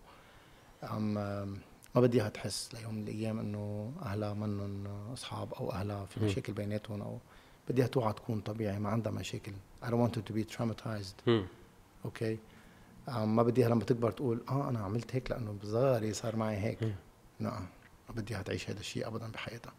[0.82, 1.58] أم آم،
[1.94, 6.24] ما بدي إياها تحس ليوم من الأيام إنه أهلها منهم أصحاب أو أهلها في.
[6.24, 7.18] مشاكل بيناتهم أو
[7.68, 9.52] بدي إياها توعى تكون طبيعي ما عندها مشاكل.
[9.82, 11.28] I don't want her to be traumatized.
[12.04, 12.38] أوكي؟
[13.08, 16.56] أم ما بدي إياها لما تكبر تقول آه أنا عملت هيك لأنه بصغري صار معي
[16.56, 16.82] هيك.
[17.40, 17.50] مم.
[18.10, 19.72] لا ما بدي اياها تعيش هذا الشيء ابدا بحياتها.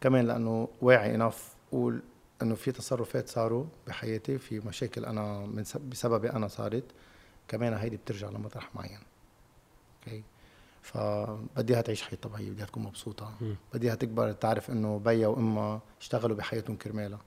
[0.00, 2.02] كمان لأنه واعي انف قول
[2.42, 6.84] إنه في تصرفات صاروا بحياتي في مشاكل أنا من سب- بسببي أنا صارت.
[7.48, 8.98] كمان هيدي بترجع لمطرح معين.
[9.98, 10.22] أوكي
[10.82, 13.34] فبدي اياها تعيش حياة طبيعية بدي اياها تكون مبسوطة.
[13.40, 13.56] مم.
[13.74, 17.20] بدي اياها تكبر تعرف إنه بيها وامها اشتغلوا بحياتهم كرمالها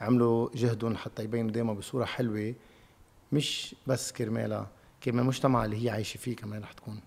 [0.00, 2.54] عملوا جهدهم حتى يبينوا دائما بصورة حلوة
[3.32, 4.68] مش بس كرمالها
[5.02, 7.00] كرمال المجتمع اللي هي عايشة فيه كمان رح تكون.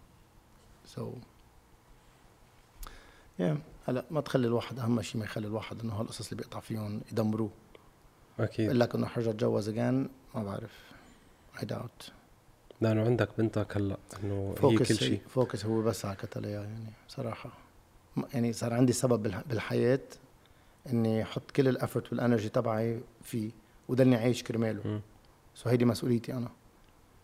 [0.85, 1.15] سو so.
[3.87, 7.49] هلا ما تخلي الواحد أهم شيء ما يخلي الواحد إنه هالقصص اللي بيقطع فيهم يدمروه.
[8.39, 8.65] أكيد.
[8.65, 10.71] بقول لك انه حرجع اتجوز اجان ما بعرف.
[11.59, 12.11] اي داوت
[12.81, 17.49] لأنه عندك بنتك هلا إنه هي كل شيء فوكس هو بس على كتليا يعني صراحة.
[18.33, 19.99] يعني صار عندي سبب بالح- بالحياة
[20.89, 23.51] إني أحط كل الافورت والانرجي تبعي فيه
[23.87, 25.01] وضلني عايش كرماله.
[25.55, 26.49] سو هيدي مسؤوليتي أنا.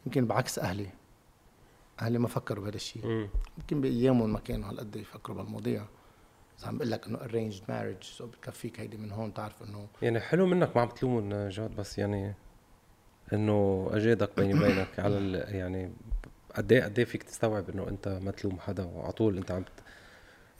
[0.05, 0.87] يمكن بعكس أهلي.
[2.01, 3.27] أهلي ما فكروا بهذا الشيء.
[3.57, 5.85] يمكن بأيامهم ما كانوا هالقد يفكروا بالمواضيع.
[6.57, 8.03] بس عم بقول لك انه arranged marriage.
[8.05, 11.97] سو بكفيك هيدي من هون تعرف إنه يعني حلو منك ما عم تلومهم جاد بس
[11.97, 12.33] يعني
[13.33, 15.91] إنه أجادك بيني وبينك على ال- يعني
[16.55, 19.63] قد إيه قد إيه فيك تستوعب إنه أنت ما تلوم حدا وعلى طول أنت عم
[19.63, 19.67] ت-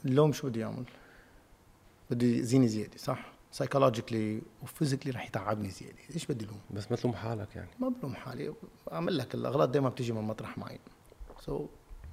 [0.04, 0.84] اللوم شو بدي أعمل؟
[2.10, 7.14] بدي يزيني زيادة صح؟ سايكولوجيكلي وفيزيكلي رح يتعبني زيادة، إيش بدي لوم؟ بس ما تلوم
[7.14, 7.68] حالك يعني.
[7.80, 8.54] ما بلوم حالي.
[8.92, 10.78] أعمل لك الأغلاط دائما بتيجي من مطرح معين.
[11.40, 11.68] سو so,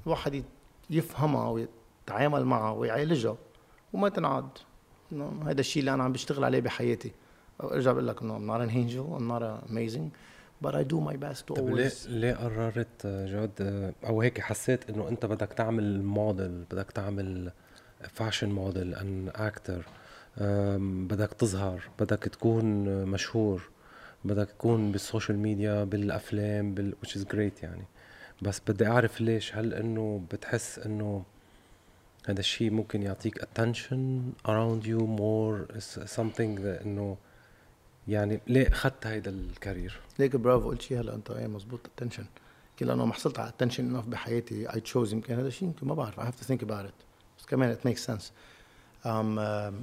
[0.07, 0.43] الواحد
[0.89, 3.37] يفهمها ويتعامل معها ويعالجها.
[3.93, 4.49] وما تنعاد.
[5.45, 7.11] هذا الشيء اللي أنا عم بشتغل عليه بحياتي.
[7.63, 10.09] أرجع بقول لك إنه I'm not an angel I'm not amazing.
[10.65, 12.07] But I do my best to طب ليه always.
[12.09, 17.51] ليه قررت جاد أو هيك حسيت إنه أنت بدك تعمل موديل بدك تعمل
[18.09, 19.85] فاشن موديل ان أكتر
[20.77, 23.69] بدك تظهر بدك تكون مشهور
[24.25, 27.85] بدك تكون بالسوشيال ميديا بالأفلام بال which is great يعني.
[28.41, 29.55] بس بدي أعرف ليش.
[29.55, 31.23] هل إنه بتحس إنه
[32.25, 37.17] هذا الشيء ممكن يعطيك attention around you more something that إنه
[38.07, 42.25] يعني ليه أخذت هيدا الكارير؟ ليك برافو قلت شيء هلأ أنت إيه مزبوط اتنشن
[42.71, 45.93] يمكن لأنه ما حصلت على اتنشن انف بحياتي I chose يمكن هذا الشيء يمكن ما
[45.93, 47.03] بعرف I have to think about it.
[47.39, 48.23] بس كمان it sense.
[49.03, 49.73] Um, um,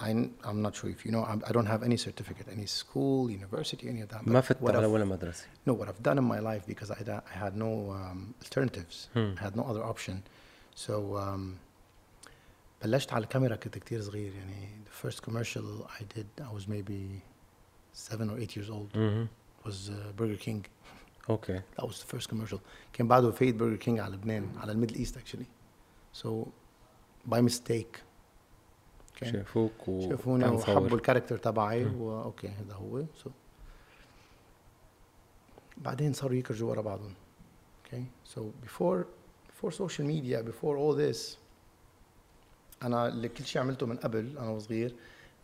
[0.00, 0.10] I,
[0.44, 3.84] I'm not sure if you know I'm, I don't have any certificate any school university
[3.88, 6.18] any of that ما but فت what على I've- ولا مدرسة No, what I've done
[6.18, 9.08] in my life because I, had- I had no um, alternatives.
[9.14, 9.32] Hmm.
[9.38, 10.22] I had no other option.
[10.76, 11.56] So um,
[12.84, 17.22] بلشت على الكاميرا كنت كتير صغير يعني the first commercial I did I was maybe
[17.92, 19.26] seven or eight years old اها
[19.64, 20.62] was uh, Burger King.
[21.30, 22.58] اوكي That was the first commercial.
[22.92, 25.46] كان بعده فايد Burger King على لبنان على الميدل ايست actually.
[26.24, 26.28] So
[27.30, 27.98] by mistake.
[29.23, 29.31] Okay.
[29.31, 30.97] شافوك و شافوني تعال وحبوا.
[30.97, 31.85] الكاركتر تبعي.
[31.85, 33.29] واوكي هذا هو سو
[35.77, 37.13] بعدين صاروا يكرجوا ورا بعضهم
[37.85, 39.05] أوكي سو بيفور
[39.49, 41.37] بيفور سوشيال ميديا بيفور اول ذس
[42.83, 44.95] أنا اللي كل شيء عملته من قبل أنا وصغير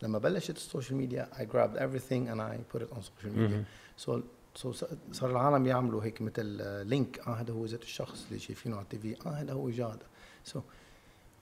[0.02, 3.64] لما بلشت السوشيال ميديا I grabbed everything and I put it on social media مهم.
[3.96, 4.20] سو
[4.54, 4.72] سو
[5.12, 6.44] صار العالم يعملوا هيك مثل
[6.86, 9.98] لينك آه هذا هو ذات الشخص اللي شايفينه على التي في آه هذا هو جاد
[10.44, 10.60] سو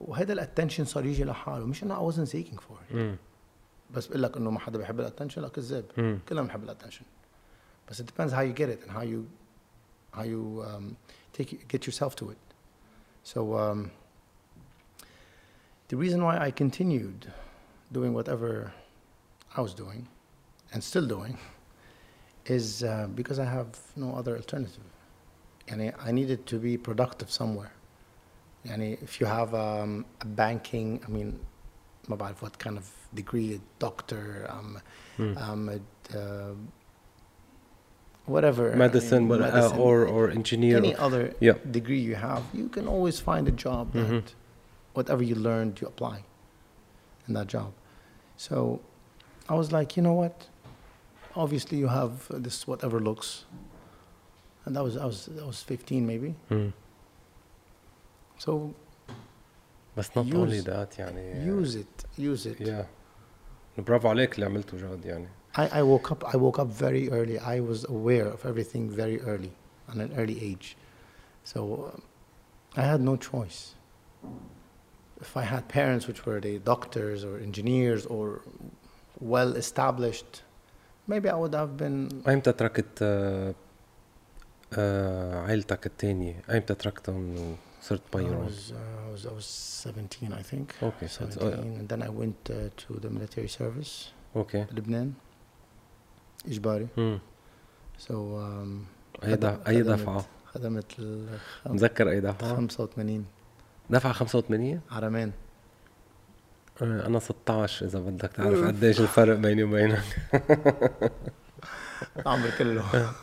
[0.00, 3.16] وهذا الاتنشن صار يجي لحاله مش انه I wasn't seeking for it مم.
[3.94, 6.18] بس بقول لك انه ما حدا بيحب الاتنشن لا كذاب مم.
[6.28, 7.04] كلنا بنحب الاتنشن
[7.90, 9.20] بس it depends how you get it and how you
[10.16, 10.96] how you um,
[11.38, 12.38] take get yourself to it
[13.32, 13.90] so um,
[15.88, 17.20] the reason why I continued
[17.92, 18.72] doing whatever
[19.56, 20.02] I was doing
[20.72, 21.36] and still doing
[22.46, 24.88] is uh, because I have no other alternative.
[25.70, 27.72] And I needed to be productive somewhere.
[28.70, 31.38] And if you have um, a banking, I mean,
[32.08, 34.80] ما بعرف what kind of degree, doctor, um,
[35.18, 35.36] Mm.
[35.42, 35.78] um, a,
[36.18, 36.54] uh,
[38.26, 38.72] whatever.
[38.72, 40.76] I medicine, mean, but, uh, medicine, or or engineer.
[40.78, 41.54] any or- other Yeah.
[41.70, 44.08] degree you have, you can always find a job Mhm.
[44.08, 44.34] that
[44.94, 46.24] whatever you learned, you apply
[47.28, 47.72] in that job.
[48.36, 48.80] So
[49.48, 50.36] I was like, you know what?
[51.36, 52.14] Obviously, you have
[52.46, 53.44] this whatever looks,
[54.64, 56.30] and that was I was I was 15 maybe.
[56.50, 56.72] Mm.
[58.46, 58.50] So
[59.96, 62.60] بس not Use- only that يعني use it, use it.
[62.68, 62.84] yeah
[63.78, 67.38] برافو عليك اللي عملته جاد يعني I, I woke up I woke up very early.
[67.38, 69.52] I was aware of everything very early,
[69.88, 70.76] at an early age.
[71.52, 72.02] So um,
[72.76, 73.60] I had no choice.
[75.26, 78.26] If I had parents which were the doctors or engineers or
[79.32, 80.32] well established,
[81.12, 83.54] maybe I would have been ايمتى تركت آه،
[84.72, 87.56] آه، عيلتك التانية ايمتى تركتهم
[88.13, 90.83] بايرون was, uh, I was I was 17 I think.
[90.83, 94.11] Okay, so it's- 17 and then I went uh, to the military service.
[94.35, 95.13] أوكي لبنان
[96.47, 96.87] إجباري.
[96.97, 97.19] مم.
[97.99, 98.85] So um,
[99.23, 103.25] أي دفعة خدمت- دفعة؟ خدمت ال متذكر أي دفعة؟ 85
[103.89, 105.31] دفعة 85 عرمان.
[106.81, 108.63] آه، أنا 16 إذا بدك تعرف.
[108.67, 110.03] قديش الفرق بيني وبينك.
[112.19, 112.83] العمر كله.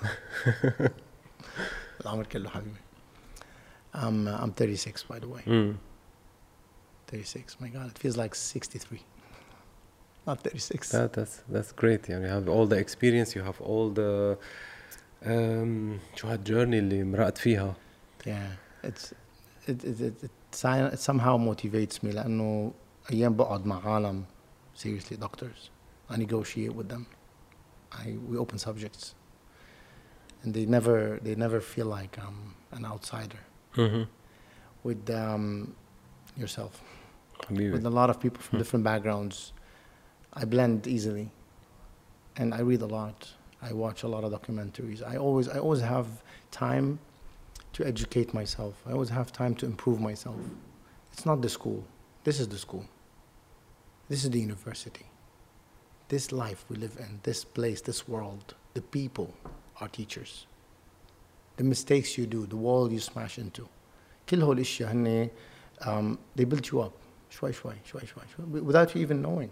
[2.00, 2.80] العمر كله حبيبي.
[3.95, 5.75] I'm uh, I'm 36 by the way مم.
[7.07, 8.99] 36 my god it feels like 63
[10.27, 13.89] not 36 That, that's that's great يعني you have all the experience you have all
[13.89, 14.37] the
[15.25, 17.73] um, شو هالجيرني اللي مرقت فيها
[18.25, 18.31] yeah
[18.87, 19.13] it's
[19.67, 22.71] it, it, it, it, si- it somehow motivates me لأنه
[23.11, 24.23] أيام بقعد مع عالم
[24.77, 25.69] seriously doctors
[26.09, 27.05] I negotiate with them
[27.91, 29.15] I we open subjects
[30.43, 32.39] and they never they never feel like I'm
[32.77, 33.39] an outsider
[33.76, 34.02] mm-hmm.
[34.82, 35.74] with um,
[36.36, 36.82] yourself,
[37.48, 39.52] with a lot of people from different backgrounds.
[40.32, 41.30] I blend easily,
[42.36, 43.32] and I read a lot.
[43.62, 45.06] I watch a lot of documentaries.
[45.06, 46.06] I always, I always have
[46.50, 46.98] time
[47.72, 48.74] to educate myself.
[48.86, 50.36] I always have time to improve myself.
[51.12, 51.84] It's not the school.
[52.24, 52.86] This is the school.
[54.08, 55.06] This is the university.
[56.08, 59.34] This life we live in, this place, this world, the people,
[59.80, 60.46] are teachers
[61.57, 63.67] The mistakes you do, the wall you smash into.
[64.29, 65.29] كل هول الاشياء هن
[65.81, 66.91] um, they build you up
[67.29, 69.49] شوي شوي شوي شوي شوي without you even knowing.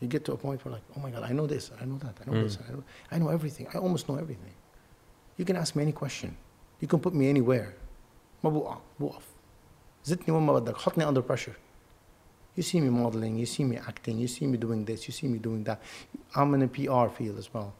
[0.00, 1.98] You get to a point where like, oh my God, I know this, I know
[1.98, 2.68] that, I know this, Mm.
[2.68, 3.66] I know, I know everything.
[3.74, 4.54] I almost know everything.
[5.36, 6.36] You can ask me any question.
[6.80, 7.74] You can put me anywhere.
[8.44, 9.22] ما بوقع بوقف.
[10.04, 11.56] زتني وين ما بدك حطني under pressure.
[12.56, 15.28] You see me modeling, you see me acting, you see me doing this, you see
[15.28, 15.80] me doing that.
[16.34, 17.72] I'm in a PR field as well.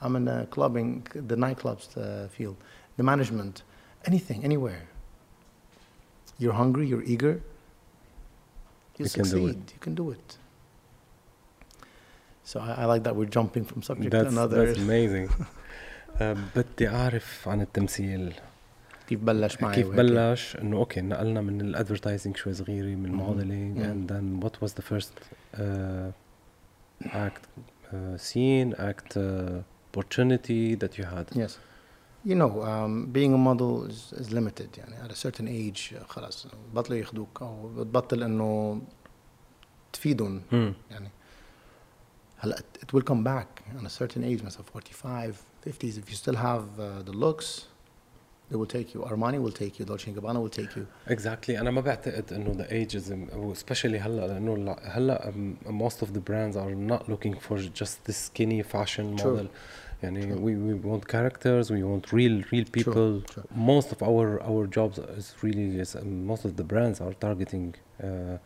[0.00, 2.56] I'm in the clubbing, the nightclubs uh, field,
[2.98, 3.54] the management,
[4.10, 4.82] anything, anywhere.
[6.40, 7.34] You're hungry, you're eager,
[8.96, 9.54] you'll You can do it.
[9.54, 9.72] succeed.
[9.74, 10.28] You can do it.
[12.44, 14.66] So I, I like that we're jumping from subject to that's, another.
[14.66, 15.28] that's amazing
[16.20, 18.34] آه، بدي اعرف عن التمثيل
[19.08, 19.98] كيف بلش معي كيف وهيك.
[20.00, 23.20] بلش انه اوكي نقلنا من الادفرتايزنج شوي صغيره من مهم.
[23.20, 23.84] الموديلينج مم.
[23.84, 25.12] and then what was the first
[25.54, 26.12] uh,
[27.12, 27.44] act
[27.92, 29.62] uh, scene act uh,
[29.94, 31.52] opportunity that you had Yes.
[32.26, 36.04] You know, um, being a model is, is limited يعني at a certain age uh,
[36.08, 38.80] خلاص بطلوا ياخذوك او بتبطل انه
[39.92, 40.74] تفيدهم مم.
[40.90, 41.08] يعني
[42.38, 46.14] هلا it, it will come back on a certain age مثلا 45 50s if you
[46.14, 47.66] still have uh, the looks
[48.50, 51.70] they will take you Armani will take you Dolce Gabbana will take you exactly انا
[51.70, 56.56] ما بعتقد انه the ageism especially هلا لانه لا- هلا um, most of the brands
[56.56, 59.48] are not looking for just this skinny fashion True.
[60.02, 60.38] model يعني True.
[60.40, 63.44] we, we want characters we want real real people true.
[63.56, 67.74] most of our our jobs is really is um, most of the brands are targeting
[68.02, 68.36] uh,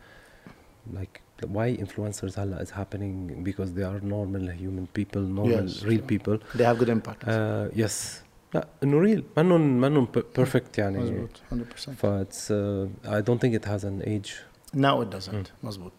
[0.99, 1.21] like
[1.55, 6.07] why influencers هلا is happening because they are normal human people normal Yes, real true.
[6.13, 8.23] people they have good impact uh, yes
[8.53, 10.07] لا انه real منن منن
[10.39, 14.31] perfect يعني مزبوط 100% ف it's uh, I don't think it has an age
[14.75, 15.47] Now it doesn't.
[15.63, 15.91] مزبوط.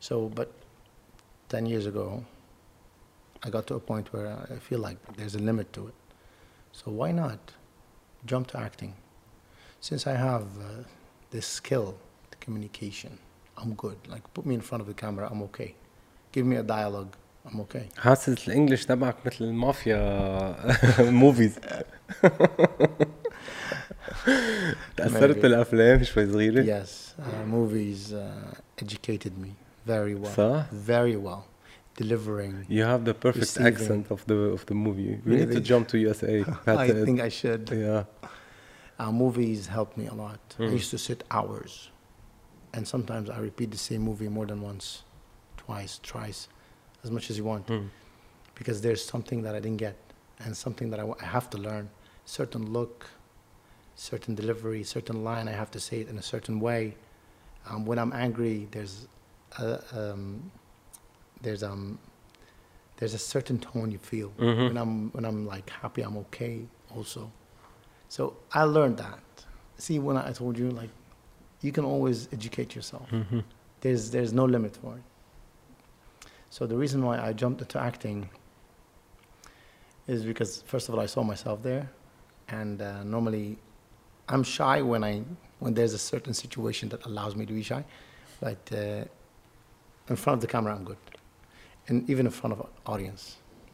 [0.00, 0.48] So, but
[1.48, 2.24] 10 years ago,
[3.44, 5.94] I got to a point where I feel like there's a limit to it.
[6.78, 7.40] So why not
[8.30, 8.92] jump to acting?
[9.88, 10.84] Since I have uh,
[11.34, 11.88] this skill,
[12.30, 13.12] the communication,
[13.60, 13.98] I'm good.
[14.14, 15.70] Like put me in front of the camera, I'm okay.
[16.34, 17.12] Give me a dialogue,
[17.46, 17.88] I'm okay.
[17.98, 20.00] حاسس الانجليش تبعك مثل المافيا
[21.10, 21.58] موفيز
[24.96, 25.42] تأثرت Maybe.
[25.42, 29.54] بالافلام شوي صغيرة Yes, uh, movies uh, educated me
[29.86, 31.44] very well, صح؟ very well,
[31.97, 32.65] delivering.
[32.69, 33.73] You have the perfect Receiving.
[33.73, 35.13] accent of the of the movie.
[35.25, 36.45] We need to jump to USA.
[36.67, 37.63] I think I should.
[37.71, 38.03] Yeah.
[38.99, 40.39] Uh, movies helped me a lot.
[40.57, 40.71] I Mm.
[40.79, 41.71] used to sit hours,
[42.75, 44.85] and sometimes I repeat the same movie more than once,
[45.65, 46.41] twice, thrice,
[47.03, 47.89] as much as you want, Mm.
[48.59, 49.97] because there's something that I didn't get,
[50.43, 51.85] and something that I, I have to learn.
[52.25, 52.95] Certain look,
[53.95, 55.45] certain delivery, certain line.
[55.53, 56.81] I have to say it in a certain way.
[57.69, 58.95] Um, when I'm angry, there's
[59.59, 59.67] a,
[59.99, 60.51] um,
[61.41, 61.99] there's um,
[62.97, 64.29] there's a certain tone you feel.
[64.37, 64.67] Mhm.
[64.69, 66.65] When I'm when I'm like happy, I'm okay
[66.95, 67.31] also.
[68.09, 69.19] So I learned that.
[69.77, 70.89] See, when I told you, like,
[71.61, 73.07] you can always educate yourself.
[73.11, 73.43] Mhm.
[73.81, 75.03] There's there's no limit for it.
[76.49, 78.29] So the reason why I jumped into acting
[80.07, 81.89] is because first of all I saw myself there,
[82.47, 83.57] and uh, normally
[84.29, 85.23] I'm shy when I
[85.59, 87.83] when there's a certain situation that allows me to be shy,
[88.39, 89.03] but uh,
[90.09, 90.97] in front of the camera I'm good,
[91.88, 93.22] and even in front of an audience.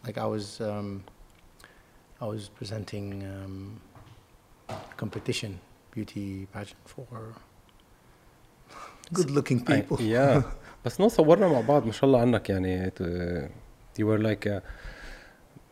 [0.06, 0.88] Like I was um,
[2.24, 3.54] I was presenting um,
[4.68, 5.52] a competition
[5.94, 7.06] beauty pageant for
[9.12, 9.98] good-looking I- people.
[10.00, 10.42] yeah.
[10.84, 13.50] بس نو صورنا مع بعض ما شاء الله عنك يعني ت-
[14.00, 14.60] you were like uh,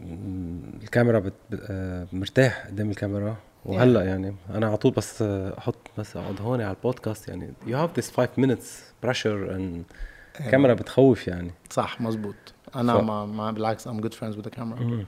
[0.01, 5.59] م- الكاميرا بت بت- آه، مرتاح قدام الكاميرا وهلا يعني انا على طول بس آه،
[5.59, 8.66] احط بس اقعد هون على البودكاست يعني you have this five minutes
[9.07, 9.95] pressure and
[10.40, 11.54] الكاميرا بتخوف يعني.
[11.70, 12.36] صح مظبوط.
[12.76, 13.02] أنا ف...
[13.02, 15.06] ما, ما بالعكس ام جود فريندز وذ كاميرا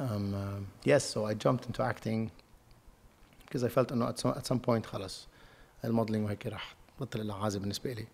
[0.00, 2.30] أم يس سو اي جامبت انتو اكتينج
[3.50, 5.28] كيز اي فيلت إنه ات سم بوينت خلص
[5.84, 8.06] المودلينج وهيك راح بطل لها عازه بالنسبة لي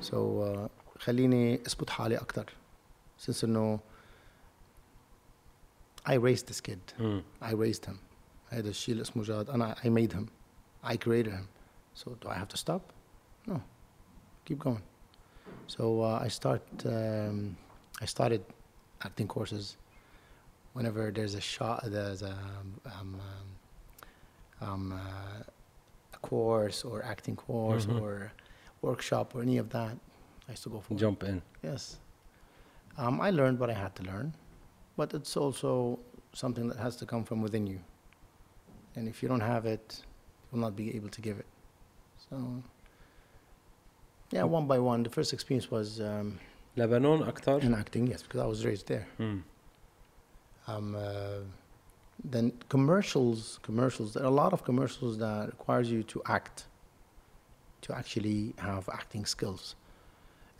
[0.00, 2.52] سو so, uh, خليني أثبت حالي أكثر
[3.18, 3.80] سنس إنه
[6.08, 6.78] اي ريست ذس كيد
[7.42, 7.98] اي ريست هيم
[8.48, 9.50] هذا الشيء اللي اسمه جاد.
[9.50, 10.26] أنا اي ميد هيم
[10.88, 11.46] اي كريتد هيم
[11.94, 12.80] سو دو اي هاف تو ستوب
[13.48, 13.60] نو
[14.44, 14.80] كيب جوينج
[15.66, 17.56] so uh, I start um,
[18.00, 18.42] I started
[19.04, 19.76] acting courses
[20.72, 23.20] whenever there's a shot there's a um, um,
[24.60, 25.42] um, uh,
[26.14, 28.00] a course or acting course Mhm.
[28.00, 28.32] or
[28.82, 29.96] workshop or any of that
[30.48, 30.98] I used to go for it.
[30.98, 31.98] jump in Yes.
[32.96, 34.34] Um, I learned what I had to learn,
[34.96, 36.00] but it's also
[36.32, 37.78] something that has to come from within you.
[38.96, 41.46] And if you don't have it, you will not be able to give it.
[42.28, 42.36] So,
[44.30, 45.02] yeah, one by one.
[45.02, 46.38] The first experience was um,
[46.76, 47.62] Lebanon Akhtar?
[47.62, 49.06] In acting, yes, because I was raised there.
[49.18, 49.42] Mm.
[50.66, 51.40] Um, uh,
[52.22, 54.14] then commercials, commercials.
[54.14, 56.66] There are a lot of commercials that requires you to act,
[57.82, 59.76] to actually have acting skills,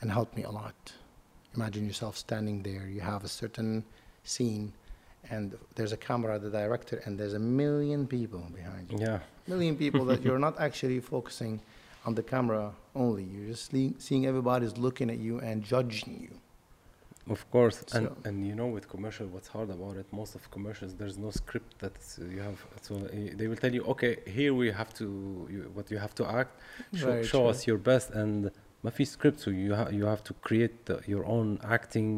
[0.01, 0.93] and helped me a lot.
[1.55, 2.87] Imagine yourself standing there.
[2.87, 3.85] You have a certain
[4.25, 4.73] scene,
[5.31, 8.99] and there's a camera, the director, and there's a million people behind you.
[8.99, 11.61] Yeah, a million people that you're not actually focusing
[12.09, 12.65] on the camera
[13.03, 13.25] only.
[13.33, 13.67] You're just
[14.07, 16.35] seeing everybody's looking at you and judging you.
[17.35, 17.97] Of course, so.
[17.97, 20.07] and and you know with commercial, what's hard about it?
[20.21, 21.97] Most of commercials, there's no script that
[22.35, 23.07] you have, so uh,
[23.39, 25.05] they will tell you, okay, here we have to,
[25.55, 26.53] you, what you have to act,
[26.99, 28.39] sh right, show us your best, and
[28.85, 32.11] mafi script, so you ha- you have to create the, your own acting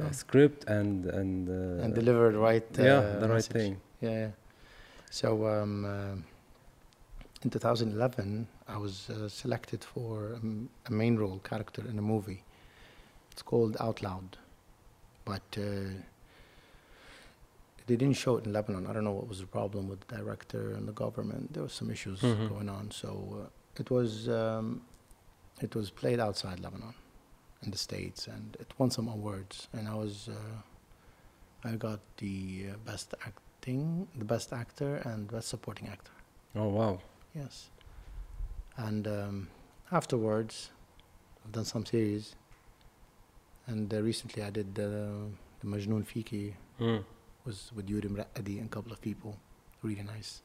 [0.00, 3.36] uh, script and and uh, and deliver the right uh, yeah the message.
[3.36, 3.72] right thing
[4.06, 4.18] yeah.
[4.22, 4.30] yeah.
[5.20, 6.16] So um, uh,
[7.42, 12.42] in 2011, I was uh, selected for um, a main role character in a movie.
[13.32, 14.36] It's called Out Loud,
[15.24, 15.90] but uh,
[17.86, 18.86] they didn't show it in Lebanon.
[18.86, 21.52] I don't know what was the problem with the director and the government.
[21.52, 22.48] There were some issues Mhm.
[22.48, 23.08] going on, so
[23.42, 24.82] uh, it was um,
[25.60, 26.94] it was played outside Lebanon,
[27.62, 29.68] in the states, and it won some awards.
[29.72, 30.58] And I was uh,
[31.68, 36.12] I got the uh, best acting, the best actor, and best supporting actor.
[36.54, 37.00] Oh wow!
[37.34, 37.70] Yes.
[38.79, 39.47] And um,
[39.91, 40.69] afterwards,
[41.45, 42.35] I've done some series.
[43.67, 44.89] And uh, recently, I did the
[45.61, 47.03] the Majnoon Fiki Mm.
[47.45, 49.31] was with Yuri Mraadi and a couple of people,
[49.81, 50.41] really nice.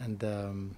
[0.00, 0.76] And um,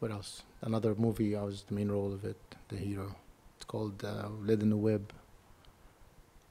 [0.00, 0.42] what else?
[0.60, 1.34] Another movie.
[1.36, 2.36] I was the main role of it,
[2.68, 3.16] the hero.
[3.56, 5.04] It's called uh, Lid in the Web.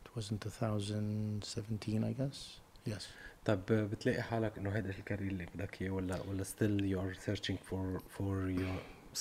[0.06, 2.58] It was in 2017, I guess.
[2.86, 3.08] Yes.
[3.46, 7.58] طب بتلاقي حالك انه هذا الكارير اللي بدك اياه ولا ولا still you are searching
[7.70, 8.76] for for your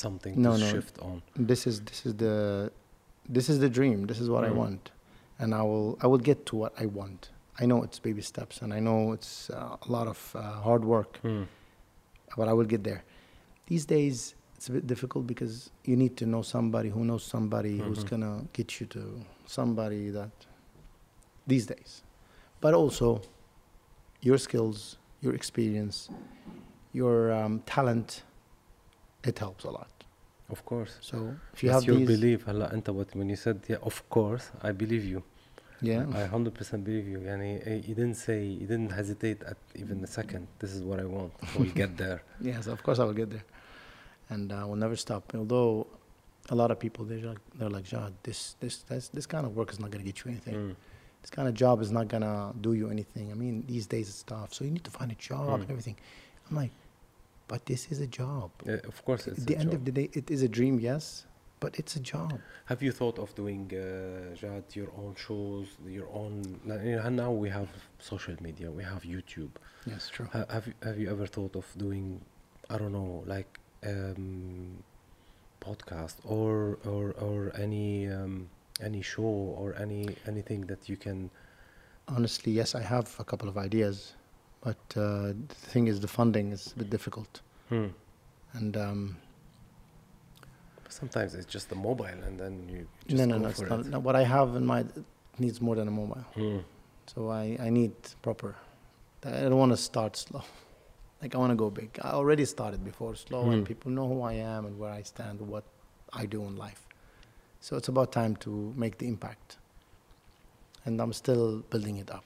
[0.05, 0.67] something No, to no.
[0.73, 1.21] shift on.
[1.51, 2.35] this is this is the
[3.37, 4.55] this is the dream this is what i Mm.
[4.61, 4.83] want
[5.41, 7.21] and i will i will get to what i want
[7.61, 10.83] i know it's baby steps and i know it's uh, a lot of uh, hard
[10.95, 11.45] work Mm.
[12.39, 13.01] but i will get there
[13.71, 14.17] these days
[14.55, 15.53] it's a bit difficult because
[15.89, 18.09] you need to know somebody who knows somebody who's Mhm.
[18.11, 19.01] gonna get you to
[19.45, 20.31] somebody that
[21.51, 21.91] these days
[22.63, 23.21] but also
[24.27, 24.77] your skills
[25.23, 25.97] your experience
[26.93, 28.23] your um, talent
[29.30, 29.88] it helps a lot
[30.56, 30.92] Of course.
[31.10, 31.16] So
[31.54, 33.96] if you That's have your these, belief هلا انت what when you said yeah of
[34.16, 35.22] course I believe you
[35.90, 39.96] yeah, I 100% believe you يعني eh, you didn't say you didn't hesitate at even
[40.04, 43.18] a second this is what I want we'll get there yes, of course I will
[43.22, 43.46] get there,
[44.32, 45.22] and uh, will never stop.
[45.42, 45.72] Although
[46.54, 49.50] a lot of people they're like they're like, Jad, this this this this kind of
[49.58, 50.56] work is not gonna get you anything.
[50.60, 50.74] Mm.
[51.22, 52.36] This kind of job is not gonna
[52.66, 53.26] do you anything.
[53.34, 55.62] I mean, these days it's tough, so you need to find a job Mm.
[55.62, 55.96] and everything.
[56.46, 56.72] I'm like,
[57.47, 58.51] but this is a job.
[58.65, 59.75] Eh, of course it's At the end job.
[59.79, 61.25] of the day, it is a dream, yes,
[61.59, 62.39] but it's a job.
[62.65, 66.59] Have you thought of doing uh, Jad, your own shows, your own?
[66.65, 67.69] know, Now we have
[67.99, 69.51] social media, we have YouTube.
[69.85, 70.27] Yes, true.
[70.33, 72.21] Ha- have you, have you ever thought of doing,
[72.69, 74.83] I don't know, like um,
[75.61, 78.49] podcast or or or any um,
[78.81, 79.23] any show
[79.61, 81.29] or any anything that you can?
[82.09, 84.13] Honestly, yes, I have a couple of ideas,
[84.61, 87.87] but uh, the thing is, the funding is a bit difficult, Hmm.
[88.53, 89.17] and um,
[90.89, 93.99] Sometimes it's just the mobile, and then you just no, no, no, it's not, no.
[93.99, 94.85] What I have in my
[95.37, 96.59] needs more than a mobile, Hmm.
[97.13, 97.91] so I I need
[98.21, 98.55] proper.
[99.23, 100.43] I don't want to start slow.
[101.21, 101.89] Like I want to go big.
[102.03, 103.63] I already started before slow, and Hmm.
[103.71, 105.63] people know who I am and where I stand, what
[106.21, 106.81] I do in life.
[107.59, 109.57] So it's about time to make the impact,
[110.85, 112.23] and I'm still building it up.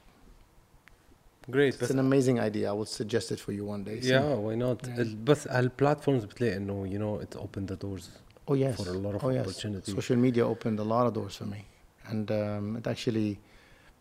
[1.50, 1.74] Great.
[1.74, 2.70] It's بس an amazing idea.
[2.70, 4.00] I would suggest it for you one day.
[4.00, 4.86] So- yeah, why not?
[4.86, 4.98] Yeah.
[5.00, 8.04] ال- بس هالبلاتفورمز بتلاقي انه you know it opened the doors
[8.48, 8.76] Oh yes.
[8.80, 9.46] for a lot of oh yes.
[9.46, 9.92] opportunity.
[9.92, 11.62] Social media opened a lot of doors for me,
[12.10, 13.30] and um, it actually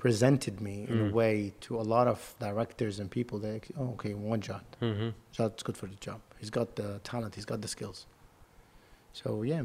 [0.04, 1.10] presented me in Mm.
[1.10, 3.36] a way to a lot of directors and people.
[3.46, 4.66] They, oh, okay, one Jad.
[4.90, 5.10] Mhm.
[5.38, 6.20] Jad's good for the job.
[6.42, 7.32] He's got the talent.
[7.38, 8.00] He's got the skills.
[9.20, 9.64] So yeah,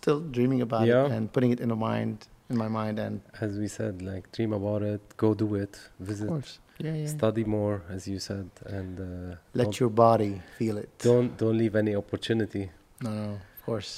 [0.00, 1.04] still dreaming about Yeah.
[1.06, 2.16] it and putting it in my mind,
[2.52, 3.14] in my mind, and
[3.46, 6.52] As we said, like dream about it, go do it, of visit, course,
[6.84, 7.06] yeah, yeah.
[7.18, 10.92] study more, as you said, and uh, Let don't, your body feel it.
[11.08, 12.64] don't don't leave any opportunity.
[13.04, 13.92] No, no, of course.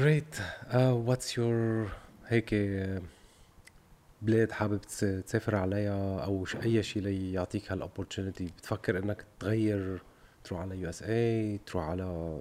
[0.00, 0.32] Great.
[0.76, 1.88] Uh, what's your
[2.28, 3.02] هيك uh,
[4.22, 10.02] بلاد حابب تس- تسافر عليها او ش- اي شيء ليعطيك هالاوبورتونيتي بتفكر انك تغير
[10.44, 12.40] تروح على يو اس اي تروح على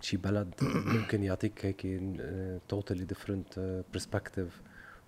[0.00, 4.50] شي بلد ممكن يعطيك هيك uh, totally different uh, perspective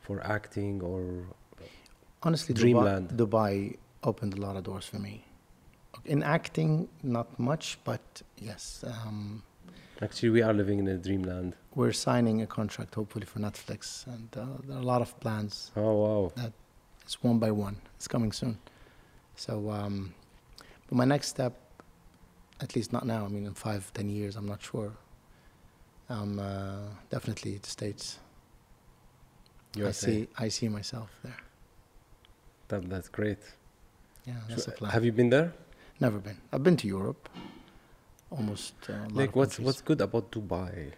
[0.06, 1.02] for acting or
[2.23, 3.09] Honestly, Dreamland.
[3.09, 5.25] Dubai, Dubai opened a lot of doors for me.
[6.05, 9.43] In acting, not much, but yes, um,
[10.01, 14.29] actually we are living in a dreamland we're signing a contract hopefully for Netflix, and
[14.37, 15.71] uh, there are a lot of plans.
[15.75, 16.53] oh wow That
[17.03, 17.77] It's one by one.
[17.95, 18.57] It's coming soon.
[19.35, 20.13] So, um,
[20.87, 21.53] but my next step,
[22.61, 23.25] at least not now.
[23.25, 24.91] I mean, in five, ten years, I'm not sure.
[26.09, 26.77] Um, uh,
[27.09, 28.19] definitely the states.
[29.75, 30.07] I USA.
[30.07, 30.27] see.
[30.37, 31.37] I see myself there.
[32.69, 33.39] That, that's great.
[34.25, 34.91] Yeah, that's so, a plan.
[34.91, 35.53] Have you been there?
[35.99, 36.37] Never been.
[36.51, 37.29] I've been to Europe,
[38.31, 38.73] almost.
[38.89, 39.65] Uh, like what's countries.
[39.65, 40.91] what's good about Dubai,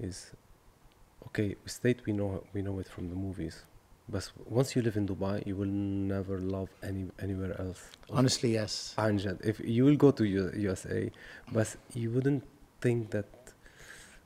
[0.00, 0.30] is,
[1.26, 3.64] okay, state we know we know it from the movies,
[4.08, 7.82] but once you live in Dubai, you will never love any anywhere else.
[8.10, 8.94] Honestly, yes.
[8.96, 11.10] Anjad, if you will go to U- USA,
[11.52, 12.44] but you wouldn't
[12.80, 13.26] think that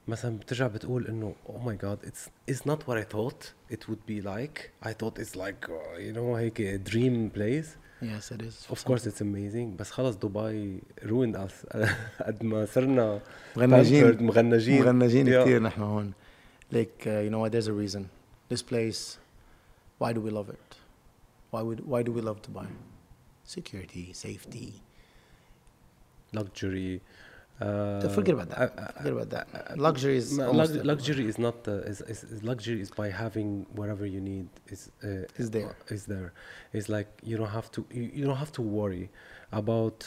[0.07, 4.05] مثلا بترجع بتقول انه oh my god it's it's not what I thought it would
[4.07, 7.67] be like I thought it's like uh, you know هيك a dream place
[8.01, 8.55] Yes, it is.
[8.67, 11.65] for of some- course it's amazing بس خلص دبي ruined us
[12.21, 13.21] قد ما صرنا
[13.57, 15.41] مغنجين pampered، مغنجين مغنجين Yeah.
[15.41, 16.13] كتير نحن هون.
[16.73, 17.51] Like uh, you know what?
[17.51, 18.03] There's a reason.
[18.49, 19.01] This place.
[20.01, 20.69] Why do we love it?
[21.53, 22.67] Why would Why do we love Dubai?
[23.57, 24.69] Security, safety.
[26.39, 27.01] luxury
[27.60, 28.58] uh, forget about that.
[28.60, 29.46] uh, uh, Forget about that.
[29.78, 34.04] Luxury is lux- luxury is not uh, is, is, is luxury is by having whatever
[34.06, 35.08] you need is uh,
[35.42, 35.74] Is there.
[35.96, 36.28] is there
[36.76, 39.06] it's like you don't have to you, you don't have to worry
[39.62, 39.98] about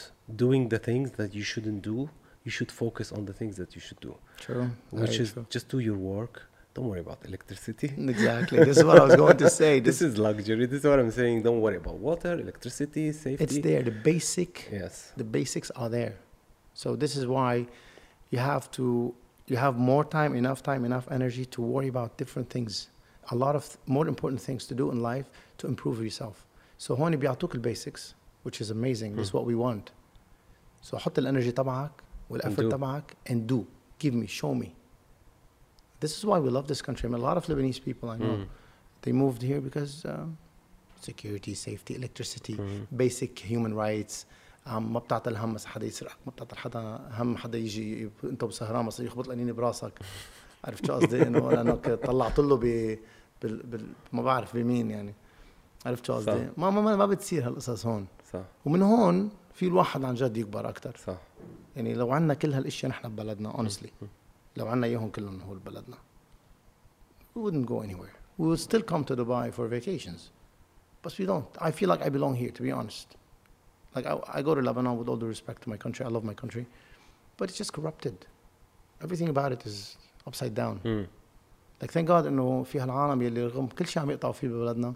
[0.44, 1.98] doing the things that you shouldn't do
[2.44, 4.14] you should focus on the things that you should do
[4.46, 4.70] True.
[4.90, 5.46] which is true.
[5.50, 6.34] just do your work
[6.74, 8.58] don't worry about electricity exactly.
[8.68, 9.72] This is what I was going to say.
[9.88, 13.58] this is luxury this is what i'm saying don't worry about water electricity safety it's
[13.68, 13.82] there.
[13.82, 14.52] The basic.
[14.80, 16.14] yes The basics are there.
[16.73, 17.67] So this is why
[18.31, 19.13] you have to
[19.47, 22.89] you have more time, enough time, enough energy to worry about different things.
[23.31, 25.27] A lot of more important things to do in life
[25.59, 26.45] to improve yourself.
[26.77, 28.13] So هون بيعطوك البيسكس
[28.43, 29.15] which is amazing.
[29.15, 29.37] This is Hmm.
[29.37, 29.91] what we want.
[30.81, 31.91] So حط الانرجي تبعك
[32.31, 32.71] والeffort do.
[32.71, 33.65] تبعك and do.
[33.99, 34.75] Give me, show me.
[35.99, 37.07] This is why we love this country.
[37.07, 38.47] I mean, a lot of Lebanese people I know, Mm.
[39.01, 40.37] they moved here because um,
[41.09, 42.87] security, safety, electricity, Mhm.
[43.03, 44.25] basic human rights.
[44.66, 48.86] Um, ما بتعطي الهم بس حدا يسرقك ما بتعطي حدا هم حدا يجي انت بسهران
[48.86, 49.92] بس يخبط القنينه براسك.
[50.64, 52.60] عرفت شو قصدي؟ إنه لأنك طلعت له ب
[53.42, 53.62] بال...
[53.62, 53.86] بال...
[54.12, 55.14] ما بعرف بمين يعني.
[55.86, 56.14] عرفت شو.
[56.14, 58.06] قصدي؟ ما ما ما بتصير هالقصص هون.
[58.32, 58.42] صح.
[58.64, 61.18] ومن هون في الواحد عن جد يكبر أكثر صح.
[61.76, 64.06] يعني لو عندنا كل هالإشياء نحن ببلدنا honestly.
[64.56, 65.96] لو عنا إياهم كلهم هول بلدنا
[67.34, 68.14] we wouldn't go anywhere.
[68.38, 70.30] We would still come to Dubai for vacations.
[71.02, 71.52] But we don't.
[71.68, 73.16] I feel like I belong here to be honest.
[73.95, 76.23] like I, I go to Lebanon with all due respect to my country I love
[76.23, 76.65] my country
[77.37, 78.15] but it's just corrupted
[79.03, 81.07] everything about it is upside down مم.
[81.83, 84.93] like thank God انه في هالعالم يلي رغم كل شيء عم يقطعوا فيه ببلدنا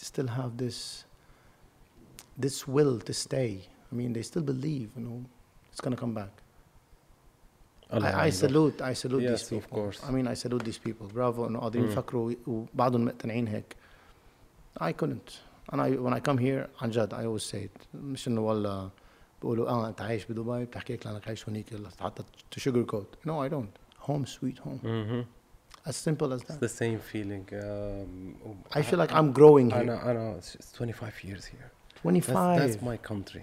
[0.00, 1.04] they still have this
[2.44, 3.52] this will to stay
[3.92, 5.18] I mean they still believe you know
[5.72, 6.32] it's gonna come back
[7.92, 8.32] الله I, I يعينك.
[8.34, 10.00] salute I salute Yes, these of people course.
[10.08, 11.90] I mean I salute these people برافو انه قادرين Mm.
[11.92, 13.76] يفكروا وبعضهم مقتنعين هيك
[14.80, 15.32] I couldn't
[15.72, 18.90] انا when I come here عن جد I always say it مش انه والله
[19.42, 21.66] بقولوا اه انت عايش بدبي بتحكي لك لانك عايش هونيك
[22.00, 22.22] حتى
[22.56, 25.26] to sugarcoat no I don't home sweet home مهم.
[25.88, 27.44] as simple as It's that the same feeling.
[27.52, 31.70] Um, I feel like I'm growing here أنا أنا it's 25 years here.
[31.94, 33.42] That's, 25 that's my country.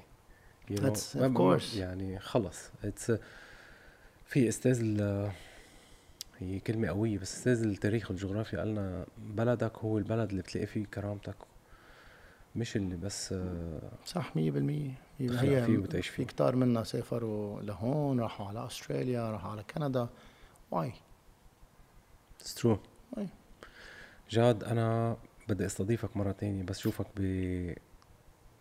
[0.70, 0.82] You know.
[0.90, 1.76] That's- of ما- ما- course.
[1.76, 2.58] يعني خلص.
[2.84, 3.18] It's uh,
[4.26, 5.32] في استاذ ال
[6.40, 11.36] هي كلمة قوية بس استاذ التاريخ والجغرافيا قالنا بلدك هو البلد اللي بتلاقي فيه كرامتك
[12.57, 13.35] مش اللي بس
[14.07, 16.17] صح 100% هي فيه وتعيش فيه.
[16.17, 20.09] في كتار منا سافروا لهون راحوا على أستراليا راحوا على كندا.
[20.71, 20.93] واي؟
[22.41, 22.79] اتس ترو
[24.31, 25.17] جاد أنا
[25.49, 27.75] بدي أستضيفك مرة تانية بس شوفك ب